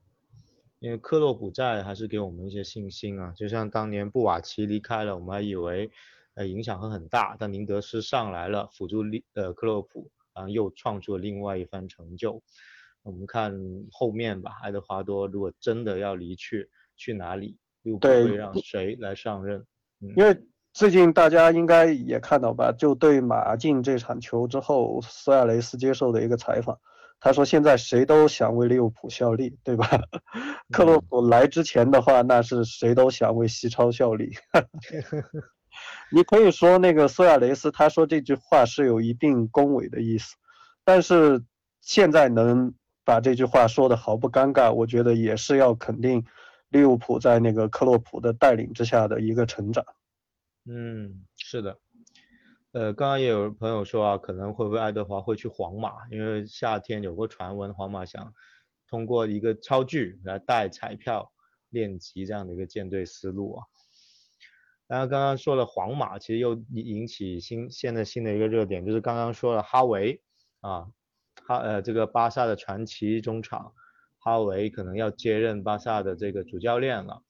[0.79, 3.33] 因为克洛普在，还是给我们一些信心啊。
[3.35, 5.91] 就像当年布瓦奇离开了，我们还以为，
[6.35, 7.35] 呃，影响会很大。
[7.41, 12.41] 但宁德斯上来了，辅助利呃克洛普，然后又创出了另外一番成就。
[13.03, 13.53] 我们看
[13.91, 17.57] 后面吧，爱德华多如果真的要离去，去哪里？
[17.83, 19.65] 又会让谁来上任？
[20.17, 20.39] 因为
[20.73, 26.79] 最近大家应该也看到吧，就对马竞这场球之后，苏亚雷斯接受的一个采访。
[27.19, 29.89] 他说：“现在谁都想为利物浦效力，对吧？
[30.71, 34.33] 克洛普来之前的话，那是谁都想为西超效力。
[36.11, 40.37] 你可以说那个苏亚雷斯，他说这句话是有一定恭维的意思，
[40.85, 41.45] 但是
[41.81, 46.25] 现在能把这句话说的毫不尴尬，我觉得也是要肯定
[46.69, 49.85] 利物浦在那个克洛普的带领之下的一个成长。
[50.69, 51.79] 嗯，是的。
[52.73, 55.93] 呃，刚刚也有朋友说啊，可能会不会爱德华会去皇马？
[56.11, 58.35] 因为夏天有个传闻，皇马想
[58.89, 61.33] 通过一个超巨来带彩票
[61.71, 63.65] 练级这样的一个舰队思路啊。
[64.87, 70.21] 然后刚刚说了皇马，其实又引起新现在新的一个热点，就是刚刚说了哈维
[70.61, 70.87] 啊，
[71.45, 73.73] 哈呃这个巴萨的传奇中场
[74.19, 77.23] 哈维可能要接任巴萨的这个主教练了。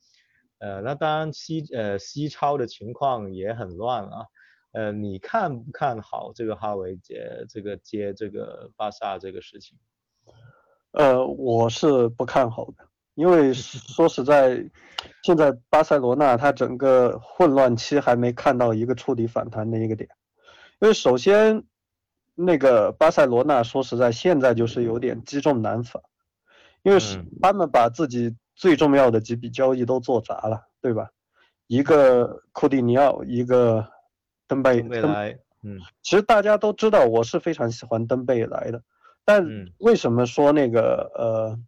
[0.58, 4.26] 呃，那当然西呃西超的情况也很乱啊。
[4.72, 9.78] 呃，你看不看好这个哈维接这个接这个巴萨这个事情？
[10.92, 12.85] 呃，我是不看好的，
[13.16, 14.64] 因为说实在，
[15.24, 20.08] 现在巴塞罗那它整个混乱期还没看到一个触底反弹的一个点。
[20.78, 21.64] 因为首先，
[22.36, 26.00] 那个巴塞罗那说实在现在就是有点积重难返，
[26.84, 31.10] 因为是他们把自己最重要的几笔交易都做砸了，对吧？
[31.66, 33.84] 一个库蒂尼奥，一个。
[34.48, 38.80] 登贝莱，嗯，其实大家都知道我是非常喜欢登贝莱的，
[39.24, 39.44] 但
[39.78, 41.58] 为什么说那个呃，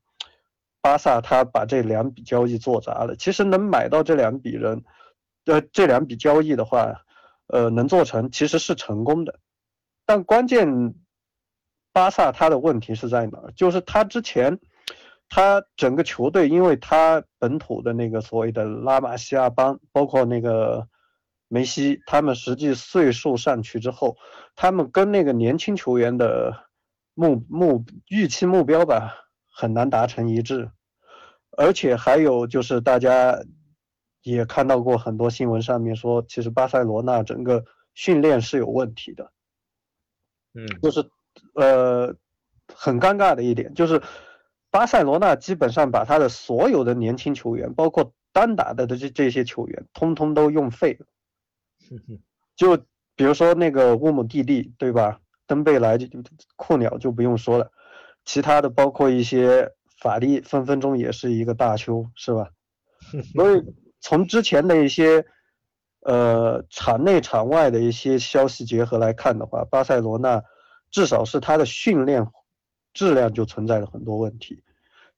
[0.88, 3.14] 巴萨他把这两笔交易做砸了？
[3.16, 4.82] 其实能买到这两笔人，
[5.44, 7.02] 呃，这两笔交易的话，
[7.48, 9.38] 呃，能做成其实是成功的，
[10.06, 10.94] 但关键
[11.92, 13.52] 巴萨他的问题是在哪儿？
[13.54, 14.58] 就是他之前
[15.28, 20.88] 他整个球队，因为他本土的那个所谓的拉玛西亚帮，包括那个。
[21.50, 24.18] 梅西他们实际岁数上去之后，
[24.54, 26.68] 他们跟那个年轻球员的
[27.14, 29.14] 目目预期目标吧，
[29.50, 30.70] 很难达成一致。
[31.58, 33.36] 而且还有就是大家
[34.22, 39.32] 也看到过很多新闻上面说，其实巴塞罗那整个训练是有问题的。
[40.54, 41.04] 嗯，就是
[41.54, 42.14] 呃
[42.72, 44.00] 很尴尬的一点就是，
[44.70, 51.06] 巴塞罗那基本上把他的所有的年轻球员，包括单打的的这这些球员，通通都用废了。
[52.54, 52.76] 就
[53.16, 55.20] 比如说那个乌姆蒂蒂，对吧？
[55.48, 56.06] 登贝莱就
[56.54, 57.72] 库鸟就不用说了，
[58.24, 62.48] 其他的包括一些法力，分分钟也是一个大邱，是吧？
[63.34, 63.62] 所以
[64.00, 65.24] 从之前的一些
[66.00, 70.42] 呃场内场外的一些消息结合来看的话，巴塞罗那
[70.90, 72.26] 至少是他的训练
[72.94, 74.62] 质量就存在了很多问题。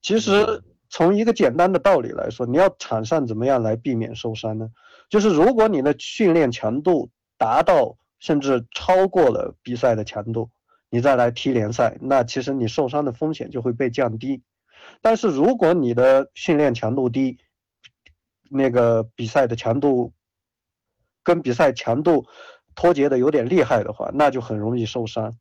[0.01, 4.69] 其实从一个简单的道理来说，你要场上怎么样来避免受伤呢？
[5.09, 10.49] 就是如果你的训练强度达到甚至超过了比赛的强度，
[10.89, 14.41] 你再来踢联赛，那其实你受伤的风险就会被降低。
[15.01, 17.37] 但是如果你的训练强度低，
[18.49, 20.13] 那个比赛的强度
[21.23, 22.25] 跟比赛强度
[22.75, 25.37] 脱节的有点厉害的话，那就很容易受伤。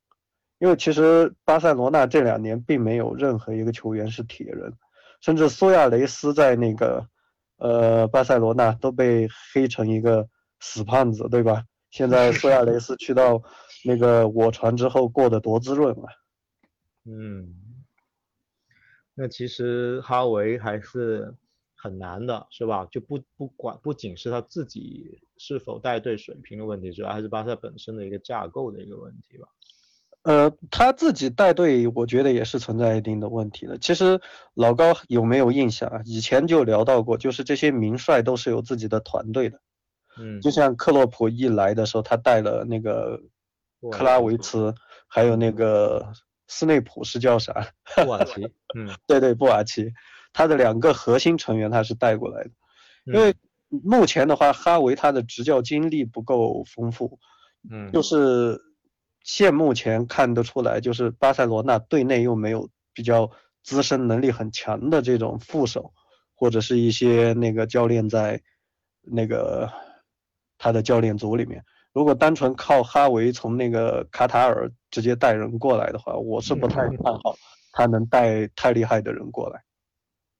[0.58, 4.72] 因为其实巴塞罗那这两年并没有任何一个球员是铁人，
[5.20, 7.06] 甚至苏亚雷斯在那个。
[7.62, 10.26] 呃，巴塞罗那都被黑成一个
[10.60, 11.62] 死胖子，对吧？
[11.90, 13.42] 现在苏亚雷斯去到
[13.84, 16.08] 那个我传之后，过得多滋润啊！
[17.04, 17.54] 嗯，
[19.22, 21.34] 那其实哈维还是
[21.76, 22.88] 很难的，是吧？
[22.90, 29.46] 就不不管，不仅是他自己是否带队水平的问题，主要还是巴萨本身的一个架构的一个问题吧。
[30.22, 33.76] 呃，他自己带队，我觉得也是存在一定的问题的。
[33.76, 34.18] 其实
[34.54, 36.00] 老高有没有印象啊？
[36.06, 39.60] 以前就聊到过，就是这些名帅都是有自己的团队的。
[40.18, 43.20] 嗯，就像克洛普一来的时候，他带了那个
[43.92, 44.74] 克拉维茨，
[45.08, 46.10] 还有那个
[46.50, 47.72] 斯内普是叫啥？
[47.96, 48.44] 布瓦奇。
[48.76, 49.90] 嗯， 对对，布瓦奇，
[50.34, 52.50] 他的两个核心成员他是带过来的。
[53.06, 53.34] 因为
[53.68, 57.18] 目前的话，哈维他的执教经历不够丰富。
[57.70, 58.60] 嗯，就是。
[59.22, 63.30] 现目前看得出来，就是巴塞罗那队内又没有比较
[63.62, 65.92] 资深、能力很强的这种副手，
[66.34, 68.40] 或者是一些那个教练在
[69.02, 69.70] 那个
[70.56, 71.62] 他的教练组里面。
[71.92, 77.34] 如果单纯靠哈维从那个卡塔尔直接带人过来的话，我是不太看好
[77.72, 79.64] 他能带太厉害的人过来。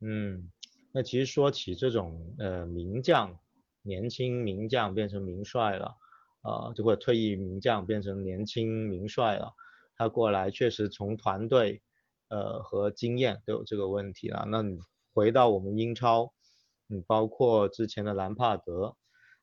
[0.01, 0.51] 嗯，
[0.93, 3.37] 那其实说起这种呃名将，
[3.83, 5.97] 年轻名将变成名帅了。
[6.43, 9.53] 呃，就会退役名将变成年轻名帅了，
[9.95, 11.83] 他过来确实从团队，
[12.29, 14.47] 呃和经验都有这个问题了。
[14.49, 14.79] 那你
[15.13, 16.33] 回到我们英超，
[16.87, 18.97] 你包括之前的兰帕德，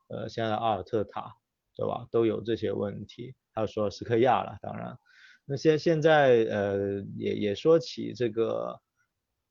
[0.07, 1.35] 呃现在的阿尔特塔，
[1.77, 2.07] 对吧？
[2.11, 3.35] 都有这些问题。
[3.53, 4.97] 还有说斯科亚了，当然，
[5.45, 8.81] 那现现在呃也也说起这个，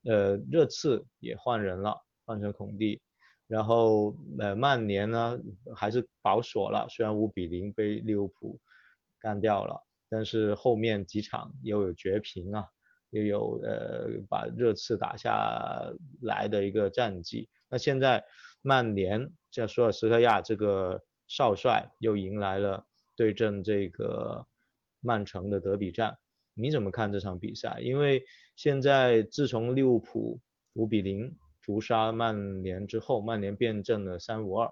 [0.04, 3.00] 呃热刺也换人了，换成孔蒂。
[3.48, 5.38] 然后，呃，曼联呢
[5.76, 8.60] 还是保锁了，虽然五比零被利物浦
[9.20, 12.64] 干掉了，但是后面几场又有绝平啊，
[13.10, 17.48] 又有呃把热刺打下来的一个战绩。
[17.68, 18.24] 那现在
[18.62, 24.46] 曼联像索尔斯克亚这个少帅又迎来了对阵这个
[25.00, 26.18] 曼城的德比战，
[26.54, 27.80] 你怎么看这场比赛？
[27.80, 28.24] 因为
[28.54, 30.40] 现在自从利物浦
[30.74, 34.70] 五比零屠杀曼联之后，曼联变阵了三五二，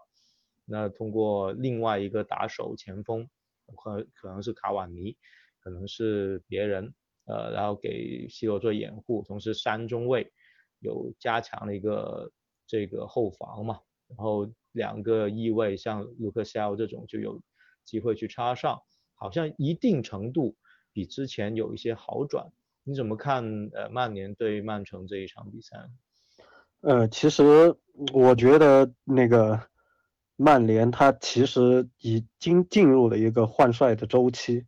[0.64, 3.28] 那通过另外一个打手前锋，
[3.76, 5.16] 可可能是卡瓦尼，
[5.61, 6.94] 可能是别人。
[7.26, 10.30] 呃，然后给 C 罗做掩护，同时三中卫
[10.78, 12.30] 有加强了一个
[12.66, 17.40] 这个后防嘛，然后两个翼位像卢克肖尔这种就有
[17.84, 18.82] 机会去插上，
[19.14, 20.56] 好像一定程度
[20.92, 22.46] 比之前有一些好转。
[22.82, 23.70] 你怎么看？
[23.72, 25.88] 呃，曼联对曼城这一场比赛？
[26.80, 27.74] 呃，其实
[28.12, 29.58] 我觉得那个
[30.36, 34.66] 曼联他其实已经进入了一个换帅的周期。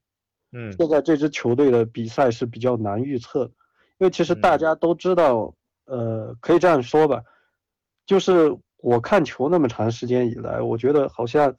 [0.52, 3.50] 嗯，现在这支球队的比赛是比较难预测的，
[3.98, 5.54] 因为其实大家都知道，
[5.84, 7.22] 呃，可以这样说吧，
[8.06, 11.56] 就是我看球那么长时间以来，我觉得好像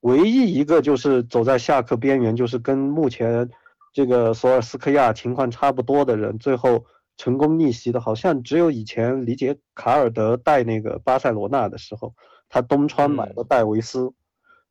[0.00, 3.48] 唯一一个就是走在下课边缘，就是跟目前
[3.92, 6.84] 这个索尔斯克亚情况差不多的人，最后
[7.16, 12.14] 成功逆袭的，好像只有以前里杰卡尔德带那个巴塞罗那的时候，
[12.48, 14.12] 他东窗买了戴维斯。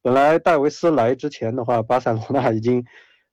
[0.02, 2.86] 本来戴维斯来之前的话，巴塞罗那已经，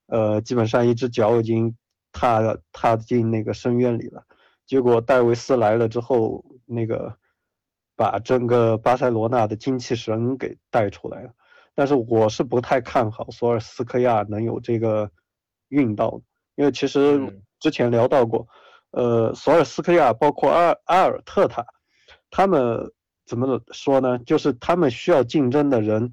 [0.07, 1.77] 呃，基本上一只脚已经
[2.13, 4.25] 踏踏进那个深渊里了。
[4.67, 7.17] 结果戴维斯来了之后，那个
[7.97, 11.31] 把整个巴塞罗那的精气神给带出来了。
[11.75, 15.11] 但是我是不太看好索尔斯克亚能有这个
[15.69, 16.21] 运道，
[16.55, 18.47] 因为其实之前聊到过，
[18.91, 21.67] 呃，索尔斯克亚包括阿阿尔特塔，
[22.31, 22.93] 他们
[23.27, 24.19] 怎么说呢？
[24.21, 26.13] 就是他们需要竞争的人。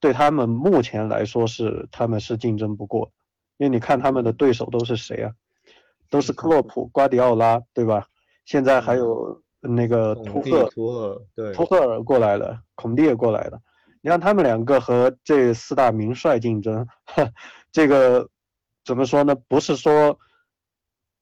[0.00, 3.10] 对他们目前来说是他们是竞争不过，
[3.56, 5.32] 因为你看他们的对手都是谁啊？
[6.08, 8.06] 都是克洛普、瓜迪奥拉，对吧？
[8.44, 13.60] 现在还有那个图赫图赫对图赫尔过来了，孔蒂也过来了。
[14.00, 16.86] 你看他们两个和这四大名帅竞争，
[17.72, 18.28] 这个
[18.84, 19.34] 怎么说呢？
[19.48, 20.18] 不是说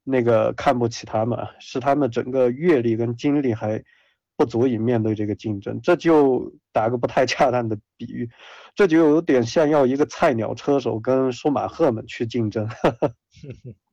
[0.05, 3.83] 那个看不起他们，是他们整个阅历跟经历还。
[4.39, 8.29] 不足以面对这个竞争，这就打个不太恰当的比喻，
[8.75, 12.69] 这就有点像要一个菜鸟车手跟舒马赫们去竞争。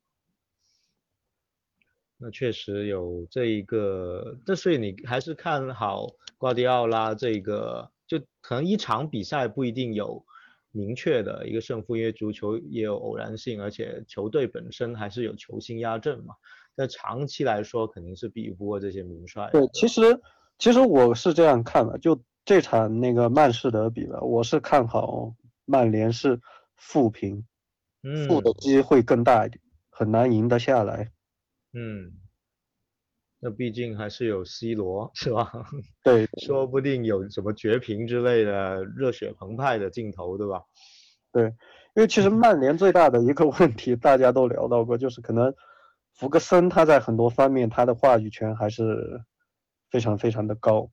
[2.23, 6.07] 那确实有这一个，这所以你还是看好
[6.37, 10.23] 瓜迪奥拉这个，就可能一场比赛不一定有
[10.71, 16.35] 明确的一个胜负，因为足球也有偶然性，而且球队本身还是有球星压阵嘛。
[16.75, 19.49] 那长期来说，肯定是比不过这些名帅。
[19.51, 20.21] 对，其实
[20.57, 26.39] 其实我是这样看的，就这场那个曼市德比吧，我是看好曼联是
[26.77, 27.45] 负平，
[28.27, 29.59] 负的机会更大一点，
[29.89, 31.11] 很难赢得下来。
[31.73, 32.13] 嗯，
[33.39, 35.51] 那毕竟还是有 C 罗，是吧？
[36.03, 40.61] 对，说不定有什么绝平之类的热血澎湃的镜头，对吧？
[41.31, 41.45] 对，
[41.95, 45.53] 因为其实曼联最大的一个问题，大家都聊到过，就是可能。
[46.15, 49.23] 福格森他在很多方面他的话语权还是
[49.89, 50.91] 非常非常的高，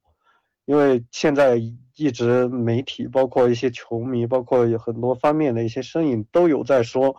[0.64, 1.56] 因为现在
[1.94, 7.16] 一直媒体包括一些球迷，包括有很多方面的一些声音都有在说，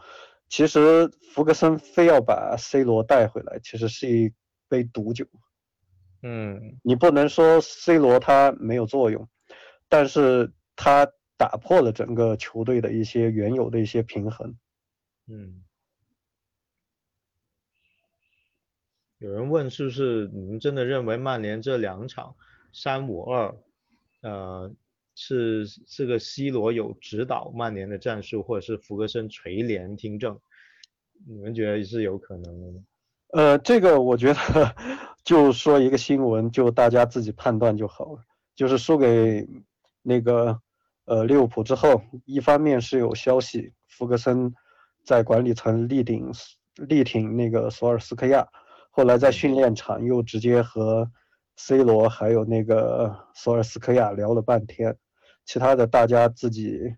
[0.52, 4.34] 其实福格森非要把 C 罗带回来，其实是一
[4.68, 5.26] 杯毒酒。
[6.24, 9.30] 嗯，你不能说 C 罗他没有作用，
[9.88, 14.58] 但是他打破了整个球队的一些原有的一些平衡。
[15.28, 15.64] 嗯。
[19.20, 22.36] 有人问是不是你们真的认为曼联这两场
[22.74, 23.56] 三五二，
[24.22, 24.74] 呃，
[25.16, 30.40] 是这个 C 罗有指导曼联的战术，或者是福格森垂帘听政？
[31.28, 32.84] 你们觉得是有可能的吗？
[33.34, 34.76] 呃，这个我觉得
[35.24, 38.20] 就说一个新闻，就大家自己判断就好了。
[38.56, 39.48] 就是输给
[40.02, 40.60] 那个
[41.06, 44.54] 呃利物浦之后，一方面是有消息，福格森
[45.06, 46.32] 在管理层力挺
[46.76, 48.48] 力挺那个索尔斯克亚。
[48.90, 51.10] 后来在训练场又直接和
[51.56, 54.98] C 罗还有那个索尔斯克亚聊了半天，
[55.46, 56.96] 其他的大家自己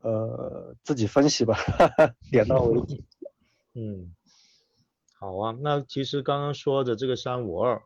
[0.00, 1.56] 呃自己分析吧，
[2.30, 3.02] 点到为止。
[3.74, 4.12] 嗯，
[5.18, 7.80] 好啊，那其实刚刚说的这个三五二，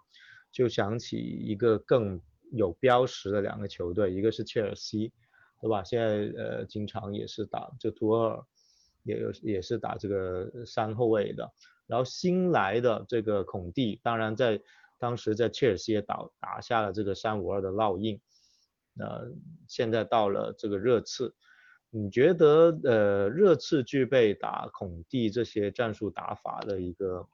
[0.50, 2.20] 就想起一个更
[2.52, 5.12] 有标识的两个球队，一个是切尔西，
[5.60, 5.84] 对吧？
[5.84, 8.42] 现在呃经常也是打这图二，
[9.02, 11.52] 也有也是打这个三后卫的。
[11.86, 14.58] 然后新来的这个孔蒂，当然在
[14.98, 18.20] 当时在切尔西也打打下了这个三五二的烙印。
[18.98, 19.28] 呃，
[19.66, 21.34] 现在到了这个热刺，
[21.90, 27.26] 你觉得呃热刺具备打孔蒂这些战术打法的一个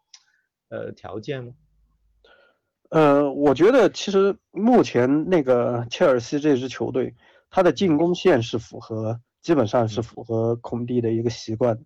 [0.70, 1.52] 呃条件吗？
[2.88, 7.14] 呃，我觉得其实目前那个切尔西这支球队，
[7.50, 11.78] 他的进攻线是符合，基本上是符合孔蒂的一个习惯，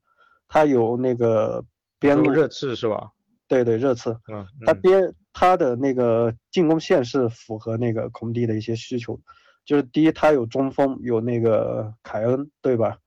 [0.48, 1.64] 他有那个
[1.98, 3.10] 边路热刺是吧？
[3.48, 9.20] 对对，热刺，嗯，他边他的那个进攻线是符合那个孔蒂的一些需求，
[9.64, 12.98] 就是第一，他有中锋，有那个凯恩，对吧？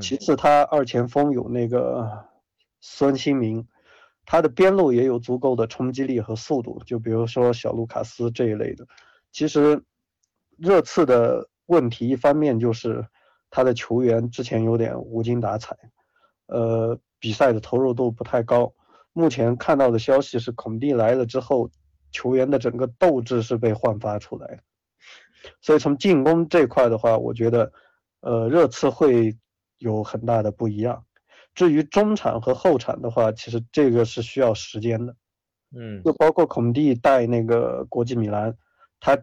[0.00, 2.26] 其次，他二前锋有那个
[2.80, 3.66] 孙兴民，
[4.24, 8.86] 他的边路也有足够的冲击力和速度，就比如说小卢卡斯这一类的。
[9.30, 9.82] 其实
[10.56, 13.06] 热刺的问题一方面就是
[13.50, 15.76] 他的球员之前有点无精打采，
[16.46, 18.72] 呃，比赛的投入度不太高。
[19.18, 21.70] 目前看到的消息是，孔蒂来了之后，
[22.12, 24.62] 球员的整个斗志是被焕发出来的。
[25.60, 27.72] 所以从进攻这块的话，我觉得，
[28.20, 29.36] 呃，热刺会。
[29.80, 31.04] 有很大的不一样。
[31.54, 35.14] 至于中场和后场的话，其实这个是需要时间的。
[35.70, 38.56] 嗯，就包括孔蒂带那个国际米兰，
[38.98, 39.16] 他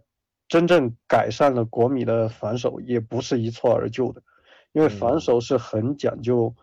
[0.48, 4.24] 真正改善了国米的防守，也不是一蹴而就的，
[4.72, 6.56] 因为防守是很讲究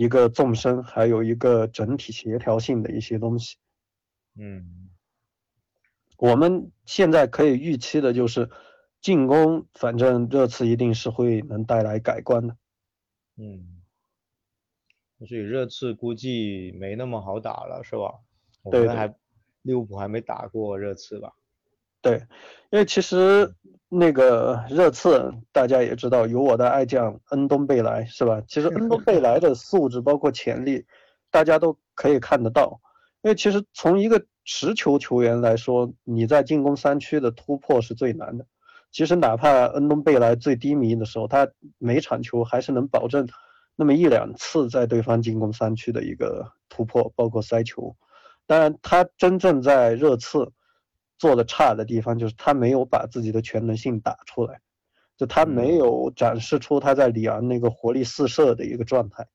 [0.00, 3.58] 一个纵深，还有一个整体协调性的一些东西。
[4.34, 4.88] 嗯，
[6.16, 8.48] 我们现在可以预期的就是
[9.02, 12.56] 进攻，反正热刺一定是会能带来改观的。
[13.36, 13.82] 嗯，
[15.18, 18.20] 所以热刺估计没那么好打了，是吧？
[18.62, 19.14] 我们还
[19.60, 21.34] 利物浦还没打过热刺吧？
[22.02, 22.14] 对，
[22.70, 23.54] 因为其实
[23.88, 28.42] 那个热刺大家也知道，有我的爱将恩东贝莱，是吧？
[28.48, 30.84] 其实恩东贝莱的素质包括潜力，
[31.30, 32.80] 大家都可以看得到。
[33.22, 38.46] 因为其实从一个持球球员来说，你在进攻三区的突破是最难的。
[38.90, 41.46] 其实哪怕恩东贝莱最低迷的时候，他
[41.78, 43.28] 每场球还是能保证
[43.76, 47.94] 那么一两次在对方进攻三区的一个突破，包括塞球。
[48.46, 50.50] 当然，他真正在热刺
[51.20, 54.60] 做的差的地方，就是他没有把自己的全能性打出来，
[55.16, 59.28] 就他没有展示出他在里昂那个活力四射的一个状态。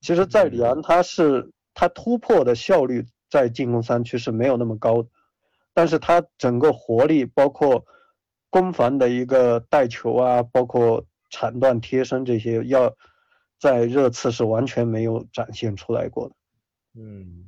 [0.00, 5.08] 其实，在里昂他是他突破的效率在进攻三区是没有那么高的，
[5.74, 7.84] 但是他整个活力包括。
[8.48, 12.96] 攻防的一个带球啊，包括铲断、贴身这些，要
[13.58, 16.34] 在热刺是完全没有展现出来过的。
[16.94, 17.44] 嗯，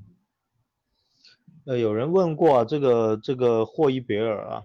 [1.69, 4.65] 呃，有人问过这个这个霍伊别尔啊，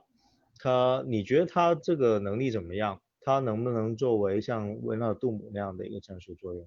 [0.58, 3.02] 他你觉得他这个能力怎么样？
[3.20, 6.66] 他能不能作为像维纳杜姆那样的一个战术作用？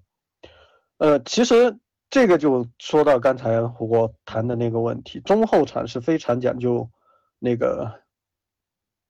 [0.99, 1.79] 呃，其实
[2.11, 6.87] 这个就说到刚才我谈的那个问题，中后场是非常讲究
[7.39, 8.05] 那个。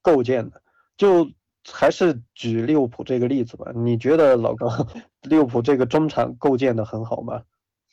[0.00, 0.62] 构建的，
[0.96, 1.28] 就
[1.70, 3.72] 还是举利物浦这个例子吧。
[3.74, 4.68] 你觉得老高，
[5.28, 7.42] 利物浦这个中场构建的很好吗？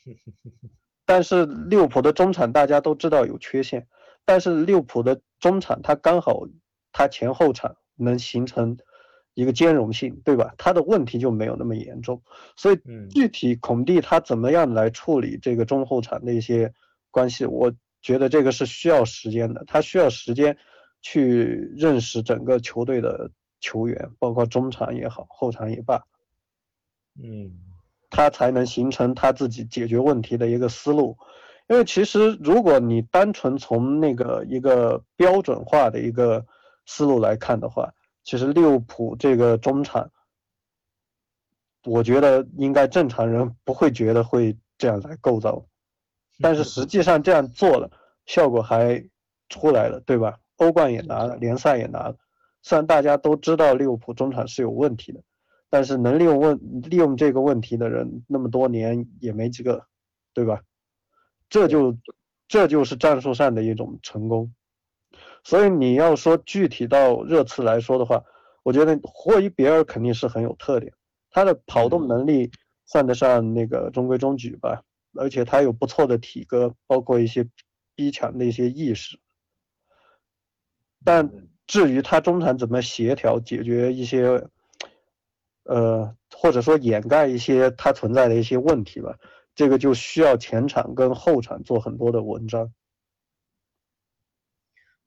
[1.06, 3.88] 但是利物浦的中场大家都知道有缺陷，
[4.26, 6.48] 但是利物浦的中场它刚好，
[6.92, 8.78] 它前后场能形成
[9.34, 10.54] 一个兼容性，对吧？
[10.58, 12.22] 他的问题就没有那么严重。
[12.56, 12.80] 所以
[13.10, 16.74] 具体孔蒂他怎么样来处理这个中后场的一些
[17.12, 20.58] 关系，我觉得这个是需要时间的，他需要时间。
[21.08, 23.30] 去认识整个球队的
[23.60, 26.04] 球员，包括中场也好，后场也罢，
[27.22, 27.52] 嗯，
[28.16, 31.18] 他才能形成他自己解决问题的一个思路。
[31.68, 36.46] 因为其实如果你单纯从那个一个标准化的一个
[36.86, 37.92] 思路来看的话，
[38.24, 40.10] 其实利物浦这个中场，
[41.84, 45.66] 我觉得应该正常人不会觉得会这样来构造，
[46.40, 47.92] 但是实际上这样做了，
[48.26, 49.04] 效果还
[49.50, 50.38] 出来了，对吧？
[50.58, 52.16] 欧冠也拿了，联赛也拿了。
[52.62, 55.22] 虽然大家都知道利物浦中场是有问题的，
[55.76, 59.86] 但是能利用问利用这个问题的人那么多年也没几个，
[60.34, 60.62] 对吧？
[61.50, 61.98] 这就
[62.48, 64.54] 这就是战术上的一种成功。
[65.44, 68.24] 所以你要说具体到热刺来说的话，
[68.64, 70.94] 我觉得霍伊别尔肯定是很有特点，
[71.30, 72.50] 他的跑动能力
[72.86, 74.82] 算得上那个中规中矩吧，
[75.20, 77.46] 而且他有不错的体格，包括一些
[77.96, 79.20] 逼抢的一些意识。
[81.04, 81.30] 但
[81.68, 84.48] 至于他中场怎么协调解决一些，
[85.66, 89.18] 呃，或者说掩盖一些它存在的一些问题吧，
[89.54, 92.74] 这个就需要前场跟后场做很多的文章。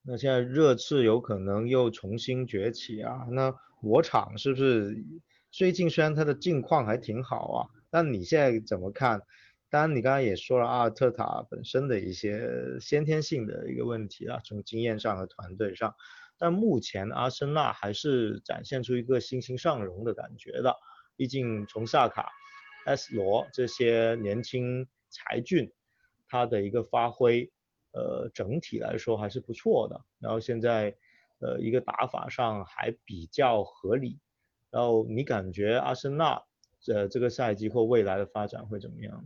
[0.02, 3.26] 那现在热刺有可能又重新崛起啊？
[3.30, 5.04] 那我场是不是
[5.50, 7.58] 最近虽然它的境况还挺好啊，
[7.90, 9.22] 但你现在怎么看？
[9.70, 15.94] 当然，你刚才也说了阿尔特塔本身的一些先天性的一个问题啊，从经验上和团队上，
[16.38, 20.76] 但目前阿森纳还是展现出一个欣欣向荣的感觉的。
[21.16, 22.30] 毕竟从萨卡、
[22.86, 25.72] S 罗这些年轻才俊，
[26.28, 27.50] 他的一个发挥
[27.92, 30.00] 呃，整体来说还是不错的。
[30.20, 30.94] 然后现在，
[31.40, 34.20] 呃，一个打法上还比较合理。
[34.70, 36.42] 然后你感觉阿森纳，
[36.86, 39.24] 呃，这个赛季或未来的发展会怎么样？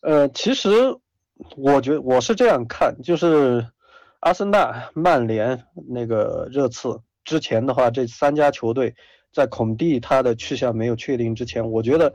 [0.00, 0.70] 呃，其实
[1.56, 3.66] 我觉我是这样看，就是
[4.24, 8.94] 阿森纳、曼联、那个热刺之前的话，这三家球队
[9.30, 12.14] 在孔蒂他的去向没有确定之前，我觉得。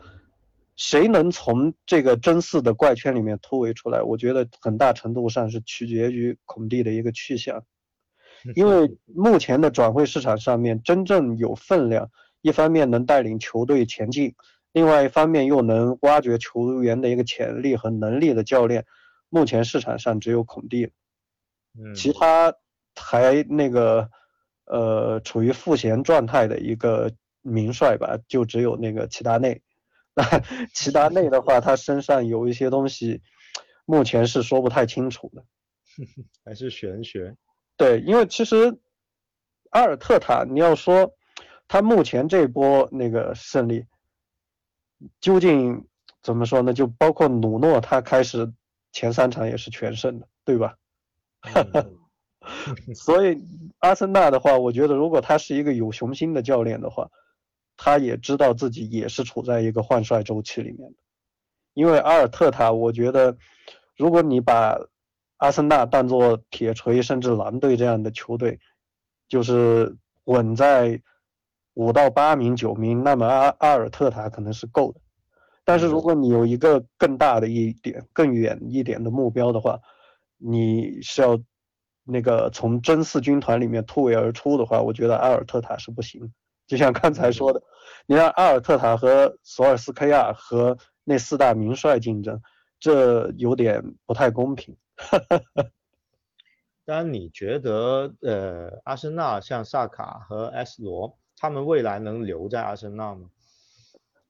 [0.81, 4.01] 谁能从这个争四的怪圈里面突围出来？
[4.01, 7.61] 我觉得很大程度上是取决于孔蒂的一个去向，
[8.55, 12.09] 因为目前的转会市场上面真正有分量，
[12.41, 14.33] 一方面能带领球队前进，
[14.71, 18.85] 另外一方面又能挖掘球员的一个潜力和能力的教练，
[19.27, 20.89] 目前市场上只有孔蒂，
[21.95, 22.53] 其他
[22.95, 24.09] 还那个
[24.65, 27.11] 呃处于赋闲状态的一个
[27.41, 29.61] 名帅吧，就只有那个齐达内。
[30.13, 30.23] 那
[30.73, 33.21] 齐达内的话，他身上有一些东西，
[33.85, 35.45] 目前是说不太清楚的，
[36.43, 37.35] 还是玄学。
[37.77, 38.77] 对，因为其实
[39.69, 41.15] 阿尔特塔，你要说
[41.67, 43.85] 他目前这波那个胜利，
[45.21, 45.87] 究竟
[46.21, 46.73] 怎么说呢？
[46.73, 48.51] 就包括努诺，他开始
[48.91, 50.75] 前三场也是全胜的，对吧？
[52.95, 53.37] 所以
[53.79, 57.09] 阿森纳的话，我觉得如果他是一个有雄心的教练的话。
[57.81, 60.97] 他也知道自己也是处在一个换帅周期里面的，
[61.73, 63.37] 因为阿尔特塔，我觉得，
[63.95, 64.77] 如果你把
[65.37, 68.59] 阿森纳当做铁锤甚至狼队这样的球队，
[69.29, 71.01] 就是稳在
[71.73, 74.99] 五到八名、九名，那么阿阿尔特塔可能是够的。
[75.63, 79.79] 但是如果你有一个更大的一点、更远一点的目标的话，
[80.39, 81.39] 你是要
[82.03, 86.33] 那个从真四军团里面突围而出的话，我觉得阿尔特塔是不行。
[86.65, 87.61] 就像刚才说的，
[88.05, 92.41] 你让阿尔特塔和索尔斯克亚和那四大名帅竞争，
[92.79, 94.77] 这有点不太公平。
[96.85, 103.29] 当然，你觉得呃，阿森纳像萨卡和 S 罗，他们未来能留在阿森纳吗？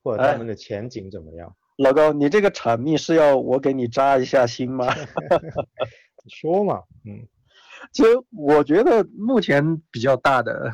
[0.01, 1.55] 或者他们的前景怎么样？
[1.79, 4.85] 老高，你这个场面是要我给你扎一下心吗？
[6.29, 7.27] 说嘛，嗯，
[7.91, 10.71] 其实我觉得目前比较大的，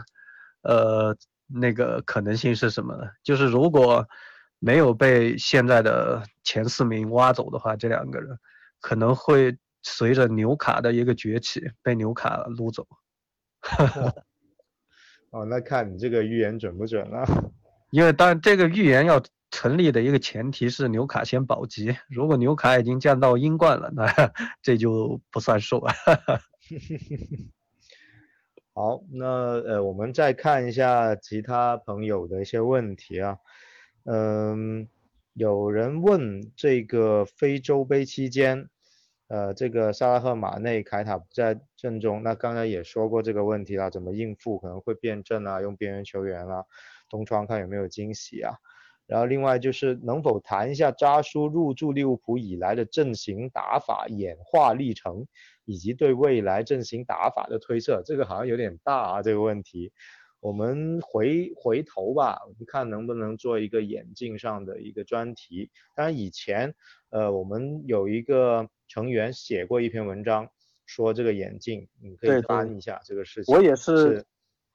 [0.61, 1.15] 呃。
[1.47, 3.03] 那个可能性是什么呢？
[3.21, 4.03] 就是如果
[4.57, 8.35] 没有被现在的前四名挖走的话，这两个人
[8.81, 12.87] 可能会随着纽卡的一个崛起被纽卡撸走。
[15.29, 17.23] 哦，那看你这个预言准不准了？
[17.91, 19.21] 因为当这个预言要
[19.55, 24.05] 成立的一个前提是纽卡先保级，如果纽卡已经降到英冠了，那
[24.61, 25.93] 这就不算数了。
[28.75, 29.25] 好，那
[29.61, 33.37] 呃，我们再看一下其他朋友的一些问题啊。
[34.03, 34.89] 嗯，
[35.31, 38.67] 有人问这个非洲杯期间，
[39.29, 44.59] 呃，这个萨拉赫、马内、凯塔不在阵中，那刚才也说过这个问题了，怎么应付？
[44.59, 46.65] 可能会变阵啊，用边缘球员啊，
[47.09, 48.57] 东窗看有没有惊喜啊。
[49.07, 55.27] 然后另外就是能否谈一下扎叔入驻利物浦以来的阵型打法演化历程？
[55.67, 59.91] 以及对未来阵型打法的推测，这个好像有点大啊，这个问题，
[60.39, 65.71] 我们回回头吧，我们看能不能做一个眼镜上的一个专题。
[65.95, 66.75] 当然以前，
[67.09, 70.47] 呃，我们有一个成员写过一篇文章，
[70.85, 73.55] 说这个眼镜，你可以翻一下这个事情。
[73.55, 74.23] 我也是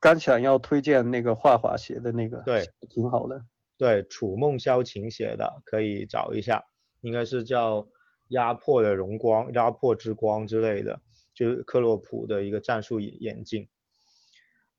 [0.01, 3.45] 刚想要推荐那个画画写的那个，对，挺好的。
[3.81, 6.63] 对，楚梦萧晴写的，可以找一下，
[7.01, 7.89] 应该是叫。
[8.31, 11.01] 压迫的荣光，压迫之光之类的，
[11.35, 13.69] 就是克洛普的一个战术眼镜。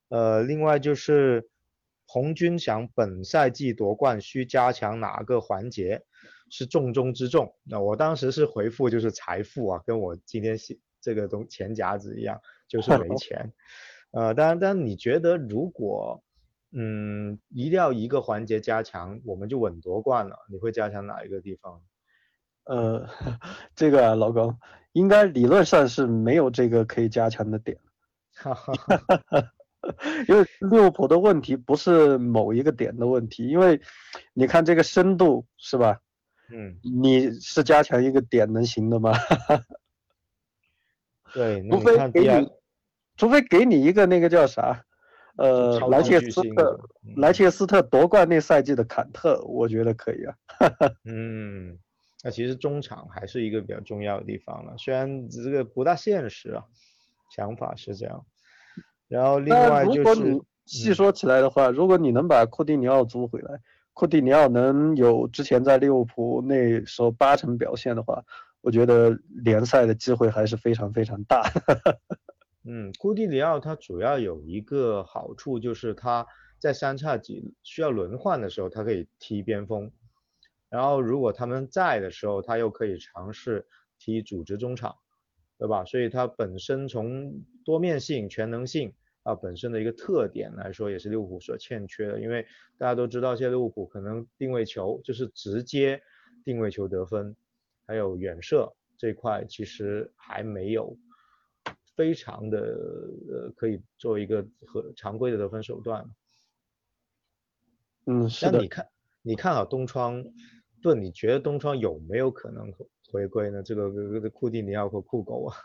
[0.08, 1.50] 呃，另外就是
[2.06, 6.06] 红军想本赛季夺冠需加强哪个环节
[6.50, 7.54] 是重中之重？
[7.66, 12.40] 那我当时是回复就是财富啊，跟我今天写这个东钱夹子一样，
[12.70, 13.52] 就是没钱。
[14.12, 16.24] 呃，当然，但你觉得如果
[16.74, 21.82] 嗯一定要一个环节加强，我们就稳夺冠了，你会加强哪一个地方？
[22.66, 23.08] 呃，
[23.76, 24.58] 这个老高
[24.94, 27.78] 应该理论上是没有这个可以加强的点，
[30.30, 33.82] 因为利物浦的问题不是某一个点的问题，因为
[34.34, 36.00] 你看这个深度是吧？
[36.54, 39.14] 嗯，你是加强一个点能行的吗？
[41.34, 42.50] 对，除非给你，
[43.18, 44.86] 除非给你一个那个叫啥，
[45.38, 46.80] 呃，莱切斯特，
[47.18, 50.36] 莱切斯特夺冠那赛季的坎特，我觉得可以啊。
[51.06, 51.78] 嗯。
[52.24, 56.64] 那其实中场还是一个比较重要的地方了，虽然这个不大现实啊，
[57.36, 58.24] 想法是这样。
[59.08, 63.60] 然后另外就是细说起来的话，如果你能把库蒂尼奥租回来，
[63.94, 68.24] 库蒂尼奥能有之前在利物浦那时候八成表现的话，
[68.62, 71.42] 我觉得联赛的机会还是非常非常大。
[72.64, 76.28] 嗯，库蒂尼奥他主要有一个好处就是他
[76.60, 79.92] 在三叉戟需要轮换的时候，他可以踢边锋，
[80.70, 83.66] 然后如果他们在的时候，他又可以尝试
[83.98, 84.96] 踢组织中场，
[85.58, 85.84] 对吧？
[85.86, 87.34] 所以他本身从
[87.66, 88.94] 多面性、全能性
[89.24, 92.22] 啊本身的一个特点来说，也是利物浦所欠缺的。
[92.22, 92.46] 因为
[92.78, 96.00] 大家都知道，现在利物浦可能定位球就是直接
[96.46, 97.36] 定位球得分，
[97.88, 100.96] 还有远射这块其实还没有。
[102.02, 102.58] 非常的
[103.30, 106.04] 呃，可以作为一个和常规的得分手段。
[108.08, 108.54] 嗯，是的。
[108.54, 108.88] 那你看，
[109.22, 110.24] 你看好东窗，
[110.82, 110.96] 对？
[110.96, 112.74] 你觉得东窗有没有可能
[113.12, 113.62] 回归呢？
[113.62, 115.56] 这个这个库蒂尼奥和酷狗啊？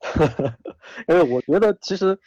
[1.08, 2.18] 因为我觉得其实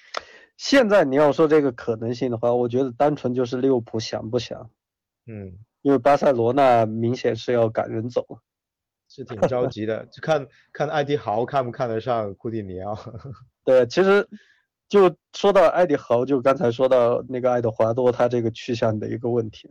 [0.58, 4.72] 现在你要说这个可能性的话，我觉得单纯就是利物浦想不想。
[5.28, 5.60] 嗯。
[5.84, 8.42] 因为巴塞罗那明显是要赶人走。
[9.20, 12.98] 是挺着急的，就看看艾迪豪看不看得上库蒂尼奥。
[13.66, 14.26] 对，其实
[14.88, 19.70] 就说到艾迪豪，就刚才说到那个爱德华多他这个去向的一个问题。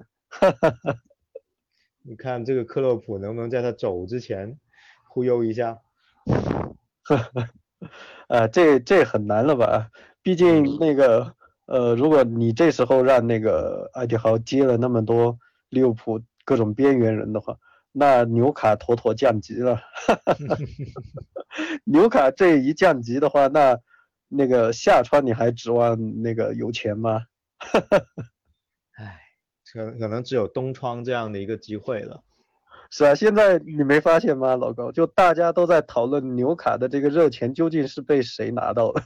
[2.02, 4.58] 你看这个克洛普能不能在他走之前
[5.08, 5.78] 忽悠一下？
[8.28, 9.88] 啊，这这很难了吧？
[10.20, 11.34] 毕竟那个
[11.64, 15.38] 呃，如果你这时候让那个艾迪豪接了那么多
[15.70, 17.56] 利物浦各种边缘人的话。
[17.92, 19.80] 那纽卡妥妥降级了，
[21.84, 23.78] 纽卡这一降级的话，那
[24.28, 27.22] 那个下川你还指望那个有钱吗？
[28.98, 29.18] 唉，
[29.72, 32.22] 可可能只有东窗这样的一个机会了。
[32.90, 34.92] 是啊，现在你没发现吗，老高？
[34.92, 39.02] 就大家都在讨论纽卡的这个热钱究竟是被谁拿到的？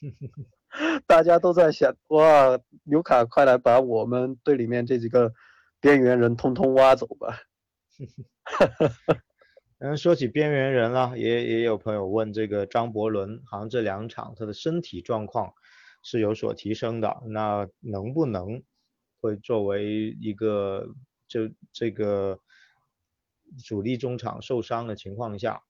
[1.06, 5.32] 大家都在想，哇，纽卡快来把我们队里面这几个
[5.80, 7.38] 边缘人通通挖走吧。
[9.82, 15.54] 嗯，说起边缘人了，也也有朋友问这个张伯伦，好像这两场他的身体状况
[16.02, 18.62] 是有所提升的，那能不能
[19.22, 20.86] 会作为一个
[21.26, 22.38] 就这个
[23.64, 25.62] 主力中场受伤的情况下，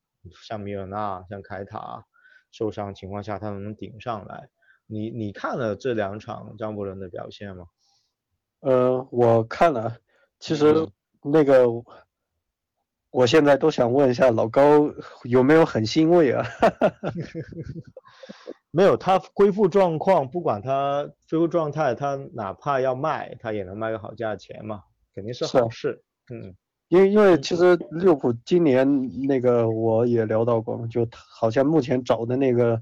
[0.44, 2.04] 像米尔纳、像凯塔
[2.50, 4.48] 受伤情况下，他能顶上来？
[4.86, 7.66] 你你看了这两场张伯伦的表现吗？
[8.58, 9.98] 呃，我看了，
[10.40, 10.88] 其实
[11.22, 11.66] 那个。
[13.10, 14.88] 我现在都想问一下老高
[15.24, 16.46] 有没有很欣慰啊？
[18.72, 26.04] 没有，他恢复状况，不管他恢复状态，他哪怕要卖，他也能卖个好价钱嘛，肯定是好事。
[26.32, 26.54] 嗯，
[26.86, 28.86] 因为因为其实利物浦今年
[29.26, 32.80] 那个我也聊到过，就好像目前找的那个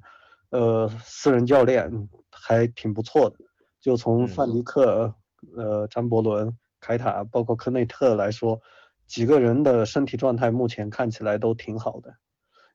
[0.50, 1.90] 呃私人教练
[2.30, 3.36] 还挺不错的，
[3.80, 5.14] 就从范迪克、
[5.56, 8.60] 呃张伯伦、凯塔，包括科内特来说。
[9.08, 12.14] 几个人的身体状态目前看起来都挺好的，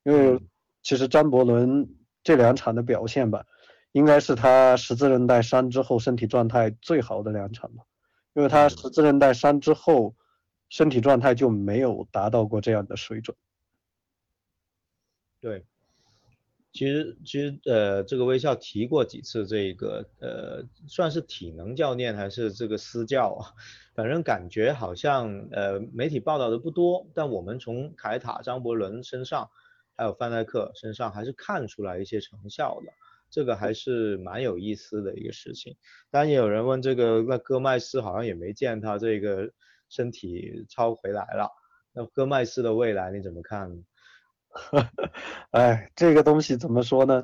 [0.04, 0.42] 因为
[0.82, 1.88] 其实张伯伦
[2.24, 3.46] 这两场的表现吧，
[3.94, 7.84] 应该是他十字韧带伤之后身体状态最好的两场吧，
[8.34, 10.16] 因为他十字韧带伤之后，
[10.70, 13.38] 身体状态就没有达到过这样的水准。
[15.40, 15.66] 对。
[16.74, 23.54] 其实，其实，呃，这个微笑提过几次这个，呃，算是体能教练还是这个私教啊？
[23.94, 29.52] 反正感觉好像，呃，媒体报道的不多，但我们从凯塔、张伯伦身上，
[29.96, 32.92] 还有范戴克身上，还是看出来一些成效的。
[33.30, 35.76] 这个还是蛮有意思的一个事情。
[36.10, 39.52] 当然，也有人问这个，那戈麦斯好像也没见他这个
[39.90, 41.52] 身体超回来了。
[41.94, 43.84] 那戈麦斯的未来你怎么看？
[45.52, 47.24] 哎，这个东西怎么说呢？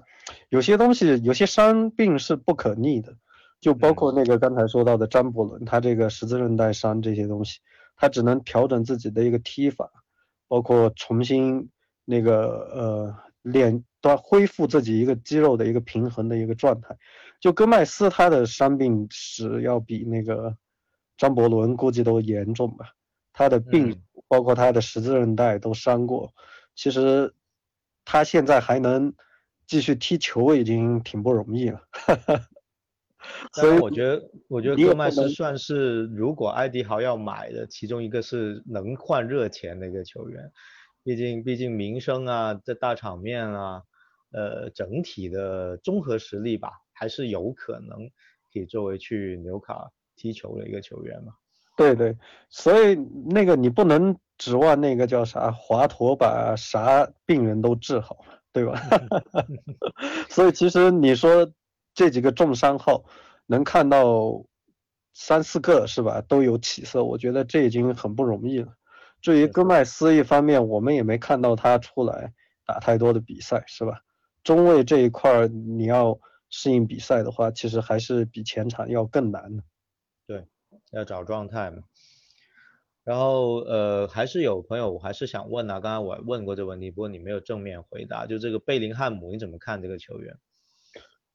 [0.49, 3.15] 有些东西，有些伤病是不可逆的，
[3.59, 7.59] 就包括那个刚才说到的张伯伦，他这个十字韧带伤这些东西，
[7.95, 9.89] 他只能调整自己的一个踢法，
[10.47, 11.69] 包括重新
[12.05, 16.97] 那个呃练，到恢复自己一个肌肉的一个平衡的一个状态。
[17.39, 20.57] 就戈麦斯他的伤病史要比那个
[21.17, 22.93] 张伯伦估计都严重吧，
[23.33, 26.33] 他的病包括他的十字韧带都伤过。
[26.79, 27.33] 其实
[28.05, 29.13] 他现在还能
[29.67, 31.81] 继续踢球，已经挺不容易了。
[33.51, 40.49] 所以我觉得，我觉得戈麦斯算是如果埃迪豪要买的其中一个是能换热钱的一个球员。
[41.03, 43.83] 毕竟，毕竟名声啊，这大场面啊，
[44.31, 48.09] 呃，整体的综合实力吧，还是有可能
[48.53, 51.33] 可以作为去纽卡踢球的一个球员嘛。
[51.79, 52.17] 对对，
[52.49, 54.15] 所以那个你不能。
[54.39, 58.23] 指望那个叫啥华佗把啥病人都治好，
[58.53, 58.81] 对吧？
[60.31, 61.51] 所以其实你说
[61.93, 63.03] 这几个重伤号
[63.47, 64.45] 能看到
[65.13, 68.71] 三四个是吧，都有起色，我觉得这已经很不容易了。
[69.21, 72.31] 至于戈麦斯一方面，我们也没看到他出来
[72.65, 73.99] 打太多的比赛，是吧？
[74.45, 76.17] 中卫这一块儿你要
[76.49, 79.63] 适应比赛的话，其实还是比前场要更难的。
[80.25, 80.47] 对，
[80.91, 81.83] 要找状态嘛。
[83.03, 90.37] 然后呃，还是有朋友，我还是想问啊，刚刚我问过这个问题，不过你没有正面回答，就这个贝林汉姆，你怎么看这个球员？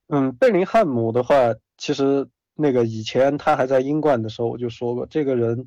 [0.08, 5.66] 嗯，贝林汉姆的话，其实那个以前他还在英冠的时候，我就说过，这个人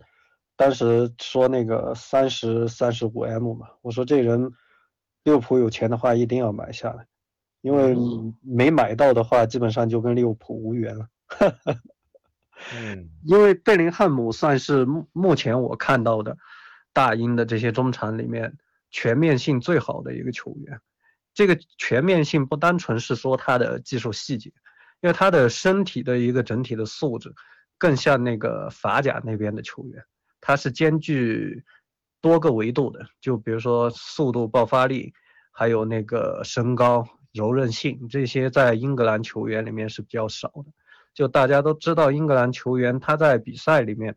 [0.55, 4.51] 当时说那个三十三十五 M 嘛，我说这人
[5.23, 7.05] 利物浦有钱的话一定要买下来，
[7.61, 7.97] 因为
[8.41, 11.07] 没买到的话，基本上就跟利物浦无缘了。
[12.75, 16.37] 嗯，因为贝林汉姆算是目目前我看到的
[16.93, 18.57] 大英的这些中场里面
[18.89, 20.79] 全面性最好的一个球员。
[21.33, 24.49] 这个全面性不单纯是说他的技术细节，
[25.01, 27.31] 因为他的身体的一个整体的素质
[27.77, 30.03] 更像那个法甲那边的球员，
[30.41, 31.63] 他是兼具
[32.21, 33.05] 多个维度的。
[33.21, 35.13] 就比如说速度、爆发力，
[35.51, 40.65] 还有那个身高、柔韧性，这些在英格兰球员里面是比较少的。
[41.17, 44.15] 就大家都知道，英格兰球员他在比赛里面，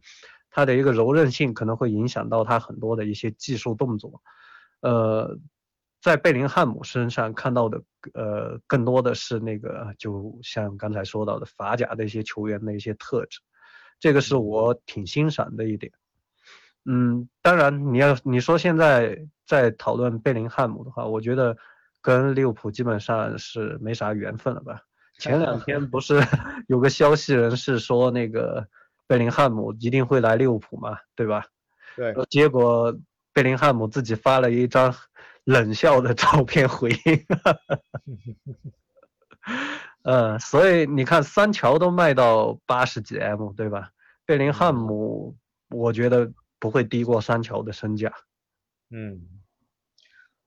[0.51, 4.23] 他的一个柔韧性可能会影响到他很多的一些技术动作。
[4.83, 5.39] 呃，
[6.03, 7.83] 在贝林汉姆身上看到的，
[8.13, 13.41] 呃，更多的是那个，就像刚才说到的法甲的一些球员的一些特质，
[13.99, 15.91] 这个是我挺欣赏的一点。
[16.85, 21.57] 嗯，当然你要你说现在在讨论贝林汉姆的话，我觉得
[22.03, 24.83] 跟利物浦基本上是没啥缘分了吧。
[25.21, 26.15] 前两天不是
[26.67, 28.67] 有个消息人士说那个
[29.07, 31.45] 贝林汉姆一定会来利物浦嘛，对吧？
[31.95, 32.15] 对。
[32.31, 32.97] 结果
[33.33, 34.95] 贝林汉姆自己发了一张
[35.45, 37.27] 冷笑的照片回应。
[40.03, 43.91] 嗯，所以你看三桥都卖到八十几 M，对吧？
[44.25, 45.37] 贝林汉姆
[45.69, 48.13] 我觉得不会低过三桥的身价。
[48.91, 49.21] 嗯。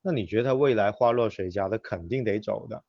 [0.02, 1.70] 那你觉得他未来花落谁家？
[1.70, 2.84] 他肯定得走的。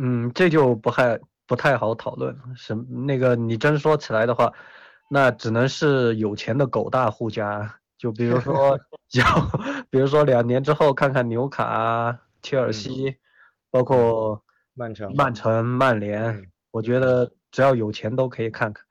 [0.00, 2.36] 嗯，这就不太不太好讨论。
[2.54, 4.52] 什那个你真说起来的话，
[5.10, 7.74] 那只能是有钱的狗大户家。
[7.98, 8.78] 就比如说，
[9.18, 9.24] 要
[9.90, 13.16] 比如说两年之后看看纽卡、切尔西，
[13.72, 14.40] 包括
[14.74, 18.84] 曼城、曼城、曼联，我觉得只要有钱都可以看看。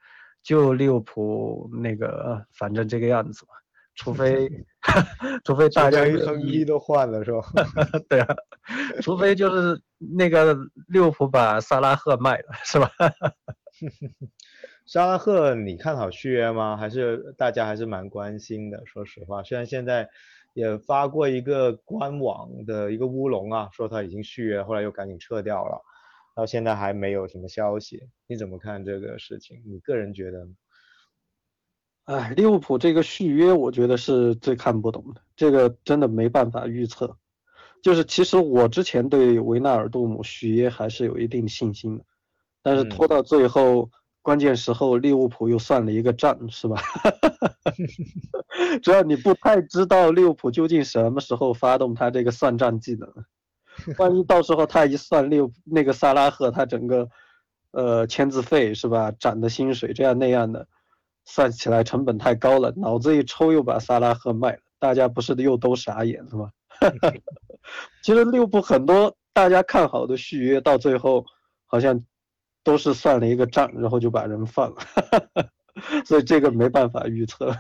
[0.44, 3.52] 就利物浦那个，反正这个样子吧。
[3.98, 4.48] 除非，
[5.44, 7.42] 除非大家亨利都换了是吧？
[8.08, 8.28] 对啊，
[9.02, 10.56] 除非就是那个
[10.88, 12.90] 利物浦把萨拉赫卖了是吧？
[14.86, 16.78] 萨拉赫你看好续约吗？
[16.78, 18.82] 还是大家还是蛮关心的？
[18.86, 20.08] 说实话，虽然现在
[20.54, 25.82] 也发过一个官网的一个乌龙啊，说他已经续约，后来又赶紧撤掉了，
[26.36, 28.08] 到现在还没有什么消息。
[28.28, 29.62] 你怎么看这个事情？
[29.66, 30.48] 你个人觉得？
[32.08, 35.22] 哎，利物浦这个续约，我觉得是最看不懂的。
[35.36, 37.18] 这个真的没办法预测。
[37.84, 42.06] 就是其实我之前对维纳尔杜姆续约还是有一定信心的，
[42.62, 43.92] 但是拖到最后
[44.22, 46.82] 关键时候，利物浦又算了一个账，是吧？
[48.82, 53.14] 主要你不太知道利物浦究竟什么时候发动他这个算账技能，
[54.00, 57.10] 万一到时候他一算利物那个萨拉赫他整个
[57.72, 60.70] 呃签字费是吧，涨的薪水这样那样的。
[61.30, 66.52] 算起来成本太高了，脑子一抽又把萨拉赫卖了，大家不是又都傻眼了吗？
[68.02, 71.26] 其实利物浦很多大家看好的续约，到最后
[71.66, 72.02] 好像
[72.64, 74.78] 都是算了一个账，然后就把人放了，
[76.08, 77.52] 所以这个没办法预测。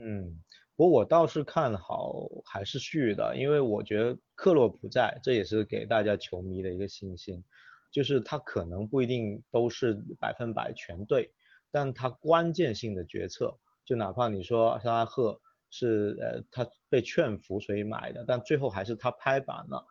[0.00, 0.40] 嗯，
[0.74, 2.14] 不过我倒是看好
[2.46, 7.44] 还是续的，因为我觉得克洛普在，这也是给大家球迷的一个信心，
[7.90, 11.30] 就是他可能不一定都是百分百全对。
[11.72, 19.84] 但他关键性的决策，就哪怕你说沙拉赫是呃他被劝服所以买的，但最后还是他拍板了，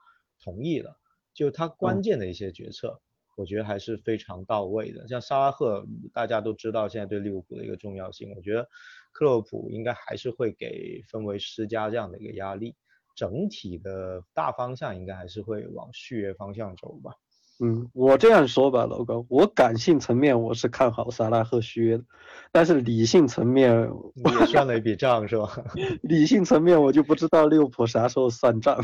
[0.44, 0.96] 同意了，
[1.34, 3.02] 就他关键的一些决策，
[3.36, 5.08] 我觉得还是非常到位的。
[5.08, 8.70] 像沙拉赫，大家都知道现在对利物浦的一个重要性，我觉得
[9.12, 12.76] 克洛普应该还是会给氛围施加这样的一个压力，
[13.16, 17.16] 整体的大方向应该还是会往续约方向走吧。
[17.64, 22.03] 嗯，我这样说吧，老高，我感性层面我是看好萨拉赫续约的，
[22.51, 25.64] 但是理性层面你也算了一笔账是吧？
[26.01, 28.84] 理性层面我就不知道利物浦啥时候算账。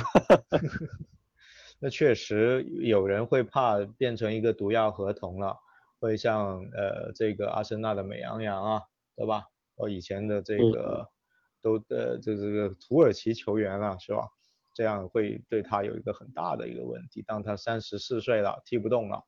[1.81, 5.57] 那确实有人会怕变成一个毒药合同了，
[5.99, 8.81] 会像呃这个阿森纳的美羊羊啊，
[9.15, 9.45] 对吧？
[9.75, 11.07] 我以前的这个
[11.63, 14.27] 都呃这这个土耳其球员了，是吧？
[14.77, 17.23] 这样会对他有一个很大的一个问题。
[17.25, 19.23] 当他三十四岁了，踢不动了，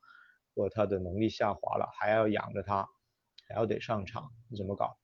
[0.54, 2.86] 或他的能力下滑了，还要养着他，
[3.48, 4.96] 还要得上场，你怎么搞？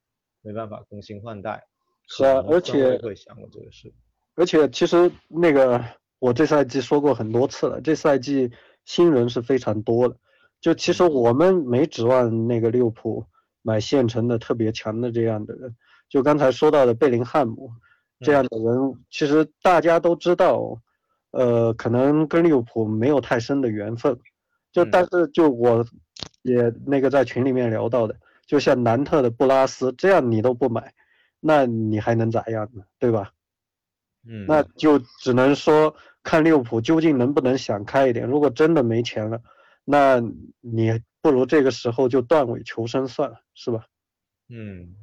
[0.43, 1.67] 没办法更新换代。
[2.07, 3.93] 是啊，而且会想过这个事。
[4.37, 5.85] 而且其实那个
[6.21, 8.53] 我这赛季说过很多次了，这赛季
[8.85, 10.17] 新人是非常多的。
[10.61, 13.27] 就其实我们没指望那个利物浦
[13.63, 15.77] 买现成的特别强的这样的人。
[16.09, 17.73] 就刚才说到的贝林汉姆
[18.21, 20.81] 这样的人，其实大家都知道，
[21.31, 24.19] 呃，可能跟利物浦没有太深的缘分。
[24.73, 25.85] 就但是就我
[26.43, 28.15] 也那个在群里面聊到的，
[28.47, 30.93] 就像南特的布拉斯这样你都不买，
[31.41, 32.83] 那你还能咋样呢？
[32.99, 33.33] 对吧？
[34.29, 38.27] 嗯，那就只能说看利物浦究竟能不能想开一点。
[38.27, 39.41] 如果真的没钱了，
[39.85, 40.21] 那
[40.61, 43.87] 你不如这个时候就断尾求生算了，是吧？
[44.49, 44.95] 嗯，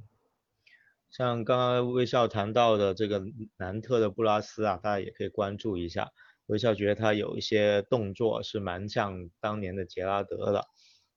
[1.15, 3.23] 像刚刚微笑谈到的这个
[3.57, 6.09] 南特的布拉斯啊，大家也可以关注一下。
[6.47, 10.65] 微笑觉得他有一些动作是蛮像当年的杰拉德的，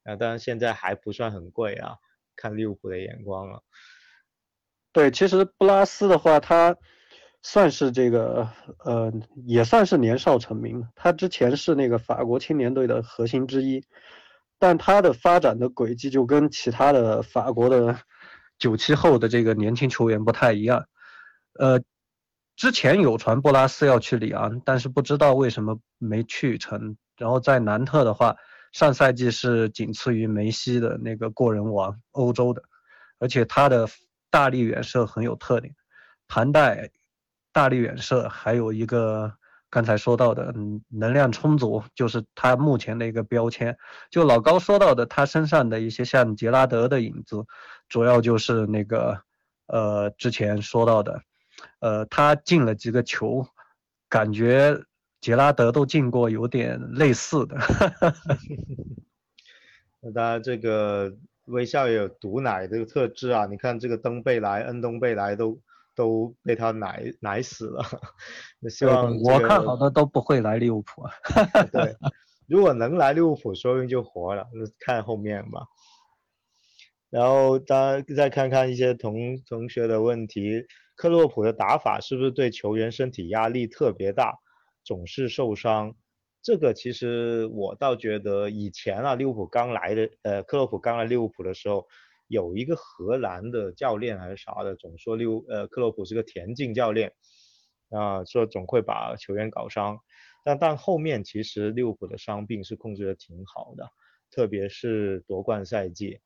[0.04, 1.96] 啊，当然现在还不算很贵啊，
[2.36, 3.62] 看利物浦的眼光了。
[4.92, 6.76] 对，其实布拉斯的话，他。
[7.42, 8.50] 算是这个，
[8.84, 9.12] 呃，
[9.46, 10.88] 也算是年少成名。
[10.96, 13.84] 他之前是那个法国青年队的核心之一，
[14.58, 18.00] 但他的发展的轨迹就跟其他的法国的
[18.58, 20.86] 九七后的这个年轻球员不太一样。
[21.58, 21.80] 呃，
[22.56, 26.96] 之前有传布拉斯要去里昂，但是不知道为什么没去成。
[27.16, 28.36] 然后在南特的话，
[28.72, 32.62] 上赛季是仅次于梅西的那个过人王，欧洲的，
[33.18, 33.88] 而且他的
[34.30, 35.74] 大力远射很有特点，
[36.28, 36.90] 盘带。
[37.52, 39.32] 大力远射，还有一个
[39.68, 43.76] 刚才说到的，嗯，能量充足，就是他目前的一个标签。
[44.10, 47.44] 就老高说到的，他身上的一些像杰拉德的影子，
[47.88, 49.20] 主要就是那个，
[49.66, 51.20] 呃，之前说到的，
[51.80, 53.46] 呃，他进了几个球，
[54.08, 54.80] 感觉
[55.20, 57.56] 杰拉德都进过，有点类似的。
[60.00, 61.12] 那当然，这个
[61.46, 65.60] 微笑也有毒奶这个特质啊，你看这个登贝莱、恩东贝莱都。
[65.96, 67.82] 都被他奶奶死了，
[68.60, 71.02] 那希望我看好的都不会来利物浦。
[71.72, 71.96] 对，
[72.46, 74.46] 如果能来利物浦，说不定就活了。
[74.52, 75.62] 那看后面吧。
[77.08, 84.34] 然后，大家再看看一些同同学的问题：克洛普的打法是不是对球员身体压力特别大，
[84.84, 85.94] 总是受伤？
[86.42, 91.86] 这个其实我倒觉得，以前啊，利物浦刚来的，呃，克洛普刚来利物浦的时候。
[92.28, 97.12] 有一个荷兰的教练还是啥的，总说六呃克洛普是个田径教练，
[97.90, 100.00] 啊说总会把球员搞伤，
[100.44, 103.88] 但但后面其实利物浦的伤病是控制的挺好的，
[104.30, 106.18] 特别是夺冠赛季，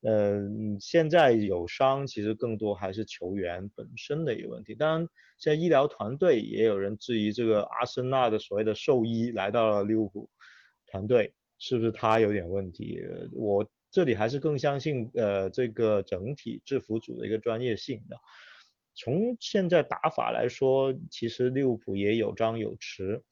[0.00, 0.40] 呃
[0.80, 10.30] 现在有伤其实更多还是球员本身的一个问题，当然现在医疗团队也有人质疑这个阿森纳的所谓的兽医来到了利物浦
[10.86, 12.98] 团队是不是他有点问题，
[13.34, 13.68] 我。
[13.94, 18.16] 这里还是更相信呃这个整体制服组的一个专业性的。
[18.96, 23.22] 从现在打法来说，其实利物浦也有张有弛，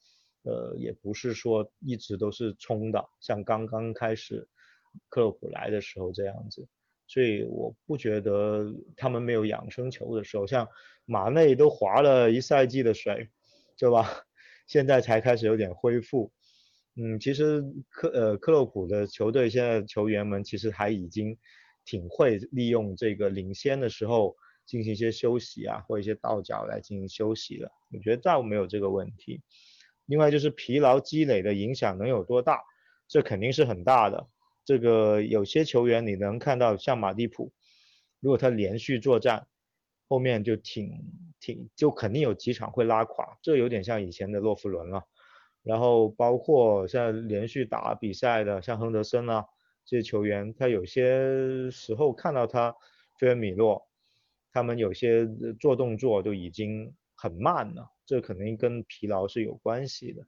[0.45, 4.47] 呃也不是说一直都是冲的，像刚刚开始
[5.09, 6.69] 克洛普来的时候这样子。
[7.09, 10.69] 所以我不觉得他们没有养生球的时候，像
[11.07, 13.31] 马内都划了一赛季的水，
[13.77, 14.09] 对吧？
[14.69, 16.33] 现在才开始有点恢复。
[16.97, 21.39] 嗯，其实克呃克洛普的球队现在球员们其实还已经
[21.85, 24.37] 挺会利用这个领先的时候
[24.67, 27.71] 进行一些休息啊，或一些倒脚来进行休息了。
[27.93, 29.41] 我觉得倒没有这个问题。
[30.05, 32.61] 另外就是疲劳积累的影响能有多大？
[33.09, 34.29] 这肯定是很大的。
[34.65, 37.53] 这个有些球员你能看到像马蒂普，
[38.21, 39.47] 如果他连续作战，
[40.09, 40.91] 后面就挺
[41.41, 45.03] 挺就肯定有几场会拉垮，这有点像以前的洛夫伦了。
[45.63, 49.47] 然后包括像连续打比赛的，像亨德森啊
[49.85, 52.75] 这些球员，他有些时候看到他
[53.19, 53.89] 菲尔米洛，
[54.53, 55.29] 他们有些
[55.61, 60.27] 做动作就已经很慢了，这肯定跟疲劳是有关系的。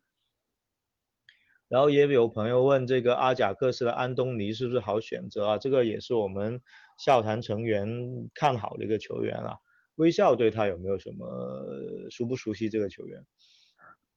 [1.67, 5.59] 然后也有朋友问这个阿贾克斯的安东尼是不是好选择啊？
[5.59, 6.61] 这个也是我们
[6.99, 9.57] 笑谈成员看好的一个球员啊。
[9.97, 13.25] 微笑对他有没有什么熟不熟悉这个球员？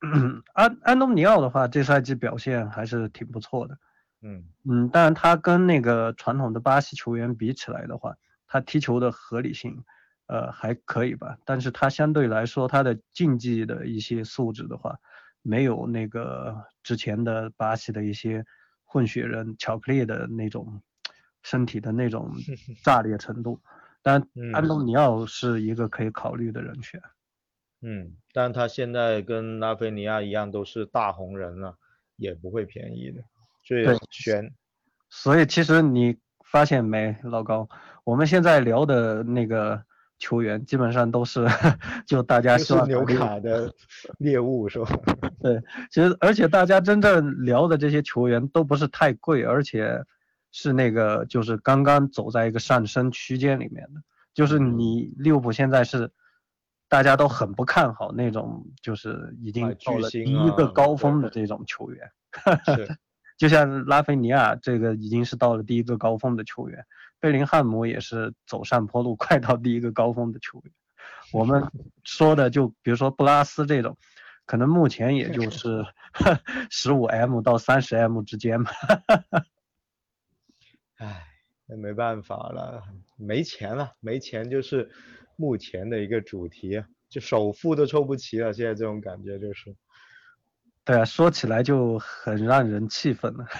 [0.54, 3.78] 安安东尼奥的话，这赛季表现还是挺不错的。
[4.22, 8.16] 嗯嗯，当然他跟那个传统的巴西球员比起来的话，
[8.48, 9.84] 他踢球的合理性，
[10.28, 11.38] 呃还可以吧。
[11.46, 14.96] 但是他相对来说，他的竞技的一些素质的话，
[15.42, 18.46] 没有那个之前的巴西的一些
[18.86, 20.82] 混血人巧克力的那种
[21.44, 22.32] 身体的那种
[22.84, 23.60] 炸裂程度。
[24.04, 24.22] 但
[24.54, 27.02] 安东尼奥是一个可以考虑的人选。
[27.02, 27.17] 嗯，
[28.34, 31.78] 但他现在跟拉菲尼亚一样都是大红人了，
[32.16, 33.22] 也不会便宜的，
[33.64, 34.52] 所以选。
[35.10, 36.18] 所以其实你
[36.52, 37.70] 发现没，老高，
[38.04, 39.82] 我们现在聊的那个
[40.20, 41.48] 球员，基本上都是
[42.06, 43.74] 就大家希望纽卡的
[44.18, 44.90] 猎物是吧？
[45.40, 45.62] 对，
[45.92, 50.04] 其实而且大家真正聊的这些球员都不是太贵，而且
[50.52, 54.02] 是那个就是刚刚走在一个上升区间里面的，
[54.34, 56.12] 就是你利物浦现在是
[56.90, 62.12] 大家都很不看好那种，就是已经到了第一个高峰的这种球员。
[62.66, 62.98] 是。
[63.38, 66.84] 就像拉菲尼亚这个已经是到了第一个高峰的球员，
[67.20, 70.74] 贝林汉姆也是走上坡路，快到第一个高峰的球员。
[71.32, 71.64] 我们
[72.04, 73.96] 说的就比如说布拉斯这种，
[74.48, 75.86] 可能目前也就 是
[76.72, 78.72] 十五 M 到三十 M 之间吧。
[80.98, 81.28] 唉，
[81.68, 82.82] 那没办法了，
[83.18, 84.90] 没钱了，没钱就是
[85.38, 89.74] 目前的一个主题，就首付都凑不齐了，现在这种感觉就是。
[90.84, 93.46] 对啊，说起来就很让人气愤了。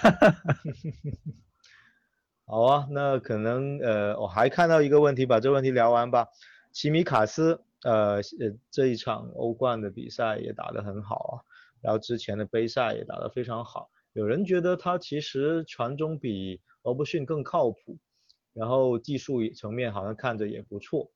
[2.46, 6.28] 好啊，那可能呃，我还看到一个问题，把这个问题聊完吧。
[6.72, 8.24] 齐米卡斯呃呃
[8.72, 11.34] 这一场欧冠的比赛也打得很好啊，
[11.82, 13.90] 然后之前的杯赛也打得非常好。
[14.14, 17.98] 有人觉得他其实传中比罗伯逊更靠谱，
[18.54, 21.12] 然后技术层面好像看着也不错，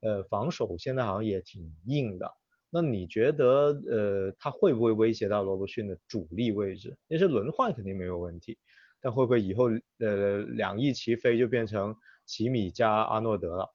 [0.00, 2.30] 呃，防守现在好像也挺硬的。
[2.68, 6.96] 那你觉得，呃，他会不会威胁到罗伯逊的主力位置？
[7.08, 8.58] 那是轮换肯定没有问题，
[9.00, 13.72] 但会不会以后，呃，两翼齐飞就变成齐米加阿诺德了？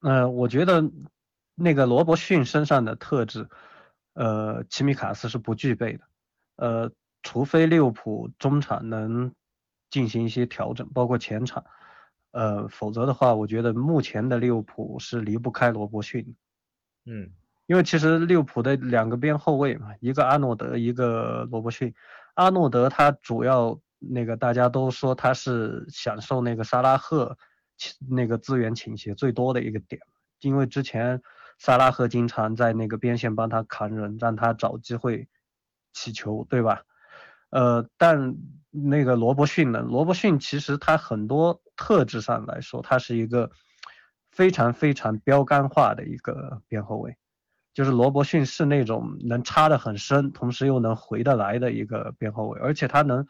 [0.00, 0.90] 嗯，我觉得
[1.54, 3.48] 那个罗伯逊身上的特质，
[4.14, 6.04] 呃，齐米卡斯是不具备的。
[6.56, 6.90] 呃，
[7.22, 9.34] 除非利物浦中场能
[9.90, 11.64] 进行一些调整，包括前场，
[12.32, 16.34] 呃，否则的话，我觉得目前的利物浦是离不开罗伯逊。
[17.06, 17.30] 嗯。
[17.66, 21.94] 因为其实利物浦的两个边后卫嘛，一个阿诺德，一个罗伯逊。
[22.34, 27.38] 阿诺德他主要那个大家都说他是享受那个萨拉赫
[28.10, 30.02] 那个资源倾斜最多的一个点，
[30.40, 31.22] 因为之前
[31.58, 35.28] 萨拉赫经常在那个边线帮他扛人，让他找机会
[35.92, 36.82] 起球，对吧？
[37.52, 38.34] 呃，但
[38.70, 39.80] 那个罗伯逊呢？
[39.82, 43.50] 罗伯逊其实他很多特质上来说，他是一个
[44.30, 47.14] 非常非常标杆化的一个边后卫。
[47.74, 53.26] 就是罗伯逊是那种能插得很深，同时又能回得来的一个边后卫，而且他能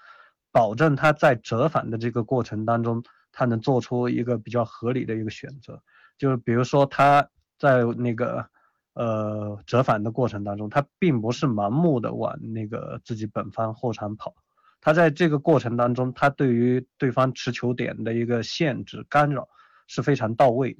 [0.51, 3.03] 保证他在折返的这个过程当中，
[3.33, 5.83] 他能做出一个比较合理的一个选择。
[6.17, 8.47] 就是比如说他在那个
[8.95, 14.35] 呃折返的过程当中，他并不是盲目的往那个自己本方后场跑，
[14.81, 19.49] 他在这个过程当中，他对于对方持球点的一个限制干扰
[19.87, 20.79] 是非常到位。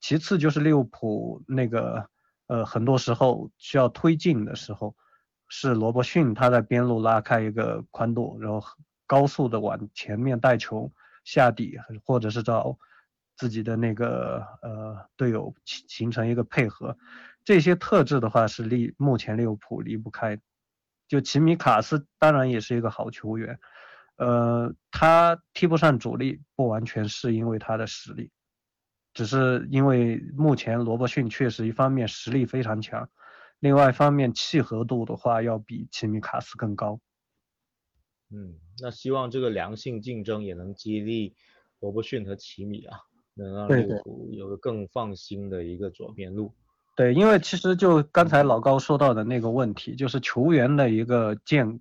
[0.00, 2.08] 其次就是利物浦那个。
[2.50, 4.96] 呃，很多时候需要推进的时候，
[5.48, 8.66] 是罗伯逊他在边路拉开一个宽度，然后
[9.06, 10.90] 高速的往前面带球
[11.24, 12.78] 下底，或者是找
[13.36, 16.96] 自己的那个呃队友形形成一个配合。
[17.48, 20.38] 这些特质的话是离目前利物浦离不开。
[21.06, 23.58] 就齐米卡斯当然也是一个好球员，
[24.16, 28.30] 呃，他踢不上主力，不完全是因为他的实力。
[29.14, 33.08] 只是因为目前罗伯逊确实一方面实力非常强，
[33.60, 37.00] 另外一方面契合度的话要比齐米卡斯更高。
[38.28, 41.34] 嗯，那希望这个良性竞争也能激励
[41.80, 42.98] 罗伯逊和奇米啊，
[43.32, 46.48] 能让利物浦有个更放心的一个左边路。
[46.48, 46.54] 对，
[46.98, 51.78] 对因为其实就刚才老高说到的那个问题，就是球员的一个健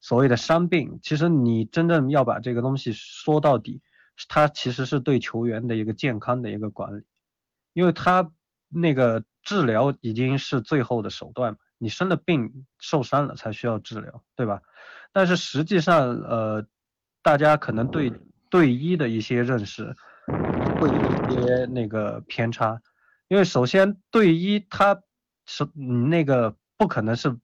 [0.00, 3.82] 所谓的伤病，其实你真正要把这个东西说到底。
[4.28, 7.02] 他其实是对球员的一个健康的一个管理，
[7.72, 8.30] 因为他
[8.68, 14.62] 那个治疗已经是最后的手段，你生了病受伤了才需要治疗，对吧？
[15.12, 16.64] 但是实际上，呃，
[17.22, 18.12] 大家可能对
[18.48, 19.96] 队医的一些认识
[20.80, 22.80] 会有一些那个偏差，
[23.34, 25.02] 因为首先队医他
[25.44, 27.36] 是那个不可能是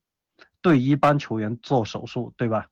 [0.62, 2.68] 对一帮球员做手术，对吧？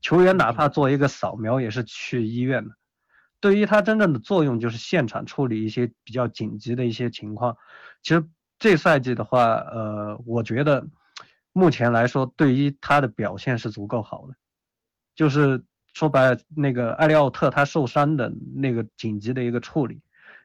[0.00, 2.74] 球员哪怕做一个扫描也是去医院的。
[3.38, 7.54] 对于它真正的作用就是现场处理一些比较紧急的一些情况。
[8.02, 8.26] 其实
[8.58, 10.88] 这赛季的话，呃，我觉得
[11.52, 14.34] 目前来说，对于他的表现是足够好的。
[15.14, 15.62] 就是
[15.92, 20.00] 说白了，那个艾利奥特他受伤的那个紧急的一个处理，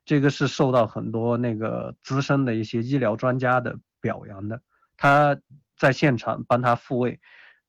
[0.10, 4.60] 这个是受到很多那个资深的一些医疗专家的表扬的。
[4.98, 5.40] 他
[5.78, 7.20] 在现场帮他复位。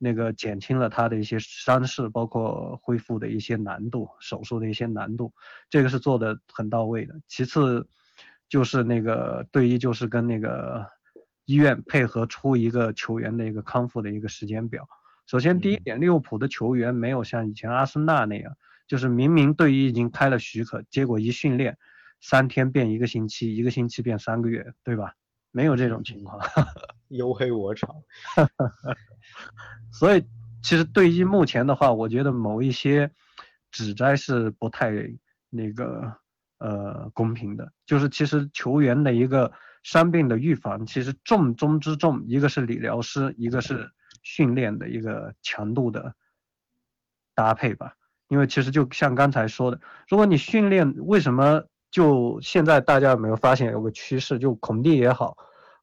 [0.03, 5.35] 那个减轻了他的一些伤势，包括恢复的一些难度，手术的一些难度，
[5.69, 7.15] 这个是做的很到位的。
[7.29, 7.87] 其次，
[8.49, 10.87] 就是那个队医就是跟那个
[11.45, 14.89] 医院配合出一个球员的一个康复的一个时间表。
[15.27, 18.57] 首先第一点，利物浦的球员没有像以前阿森纳那样，
[18.89, 21.77] 就是明明队医已经开了许可，结果一训练
[22.21, 25.15] 三天变一个星期，一个星期变三个月，对吧？
[25.53, 26.41] 没有这种情况，
[27.11, 27.93] 黝黑我长。
[29.93, 30.25] 所以
[30.63, 33.11] 其实对于目前的话，我觉得某一些
[33.73, 34.93] 指摘是不太
[35.49, 36.15] 那个
[36.59, 37.73] 呃公平的。
[37.85, 39.53] 就是其实球员的一个
[39.83, 43.91] 伤病的预防，其实重中之重，一个是理疗师，一个是
[44.23, 46.15] 训练的一个强度的
[47.35, 47.97] 搭配吧。
[48.29, 55.37] 因为其实就像刚才说的，如果你训练，为什么就现在大家有没有发现有个趋势，就孔蒂也好，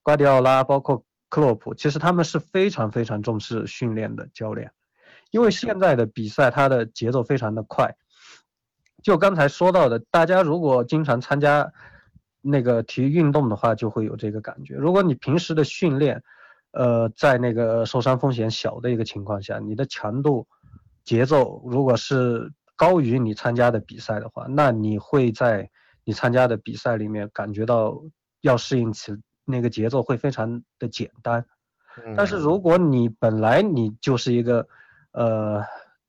[0.04, 4.72] 瓜迪奥拉，包括克洛普，其实他们是非常非常重视训练的教练，
[5.32, 7.96] 因为现在的比赛它的节奏非常的快，
[9.04, 11.72] 就刚才说到的，大家如果经常参加
[12.42, 14.76] 那个体育运动的话，就会有这个感觉。
[14.76, 16.24] 如果你平时的训练，
[16.72, 20.48] 呃，在那个受伤风险小的一个情况下，你的强度。
[21.04, 25.70] 节奏如果是高于你参加的比赛的话，那你会在
[26.08, 28.02] 你参加的比赛里面感觉到
[28.40, 29.12] 要适应起
[29.44, 31.46] 那个节奏会非常的简单。
[32.16, 34.66] 但是如果你本来你就是一个
[35.12, 35.66] 呃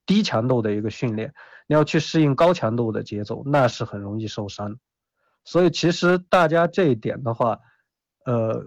[0.06, 1.34] 低强度的一个训练，
[1.66, 4.78] 你要去适应高强度的节奏，那是很容易受伤。
[5.42, 7.58] 所以其实大家这一点的话，
[8.24, 8.66] 呃，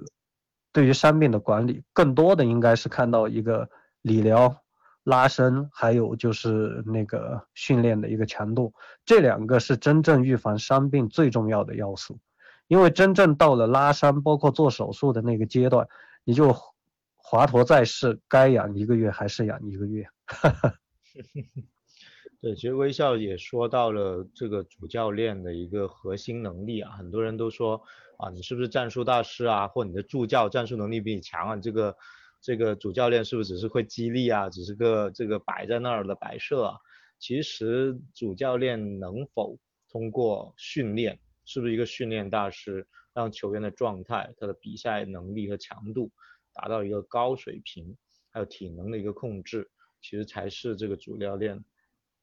[0.73, 3.69] 对于伤病的管理，更多的应该是看到一个
[4.01, 4.60] 理疗。
[5.03, 8.71] 拉伸还有就是那个训练的一个强度，
[9.03, 12.19] 这两个是真正预防伤病最重要的要素。
[12.67, 15.87] 因为真正到了拉伤，包括做手术的那个阶段，
[16.23, 16.55] 你就
[17.17, 20.05] 华佗在世，该养一个月还是养一个月。
[22.39, 27.81] 对，其实微笑也说到了这个主教练的一个核心能力啊，很多人都说
[28.17, 31.97] 啊，你是不是战术大师啊，或你的助教战术能力比你强啊，这个。
[32.41, 34.49] 这个主教练是不是只是会激励啊？
[34.49, 36.77] 只是个这个摆在那儿的摆设啊？
[37.19, 39.57] 其实主教练能否
[39.87, 46.11] 通过训练，是不是一个训练大师，让球员的状态、他的比赛能力和强度
[46.51, 47.95] 达到一个高水平，
[48.31, 49.69] 还有体能的一个控制，
[50.01, 51.63] 其实才是这个主教练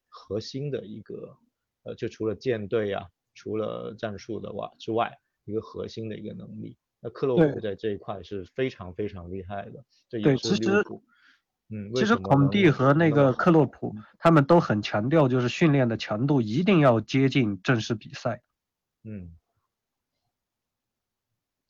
[0.09, 1.37] 核心的一个，
[1.83, 6.75] 呃，就除了舰队啊，除了战术的话之外，一个核心的一个能力。
[7.01, 11.03] 那克洛普在这一块是非常非常厉害的，这也是利物浦。
[11.69, 18.41] 嗯，其实孔蒂和那个克洛普他们都很强调，就是训练的强度一定要接近正式比赛。
[19.03, 19.35] 嗯，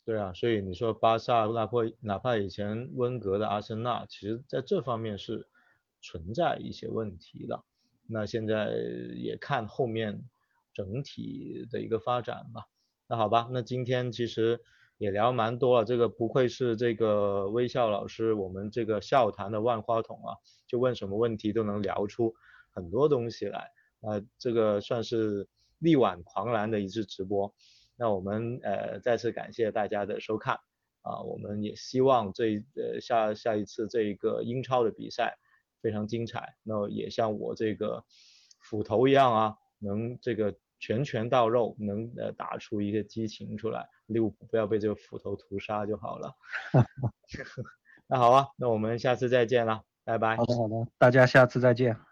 [0.06, 5.48] 对啊，所以你说巴萨、哪怕哪怕以前温格的阿森纳，其实在这方面是
[6.02, 7.64] 存在一些问题的。
[8.08, 8.72] 那现在
[9.16, 10.24] 也看后面
[10.74, 12.68] 整体的一个发展吧。
[13.08, 14.62] 那好吧，那今天其实。
[15.00, 20.36] 也聊蛮多了，这个不愧是这个微笑老师，我们这个笑谈的万花筒啊，
[20.68, 22.36] 就问什么问题都能聊出
[22.70, 23.72] 很多东西来，
[24.02, 25.48] 呃，这个算是
[25.80, 27.56] 力挽狂澜的一次直播。
[27.96, 30.56] 那我们呃再次感谢大家的收看
[31.02, 35.38] 啊，我们也希望这呃下下一次这个英超的比赛
[35.82, 38.04] 非常精彩，那也像我这个
[38.60, 40.54] 斧头一样啊，能这个。
[40.80, 46.34] 拳拳到肉，能呃打出一个激情出来，利物浦不要被这个斧头屠杀就好了。
[48.08, 50.38] 那好啊，那我们下次再见了，拜拜。
[50.38, 52.09] 好的好的，大家下次再见。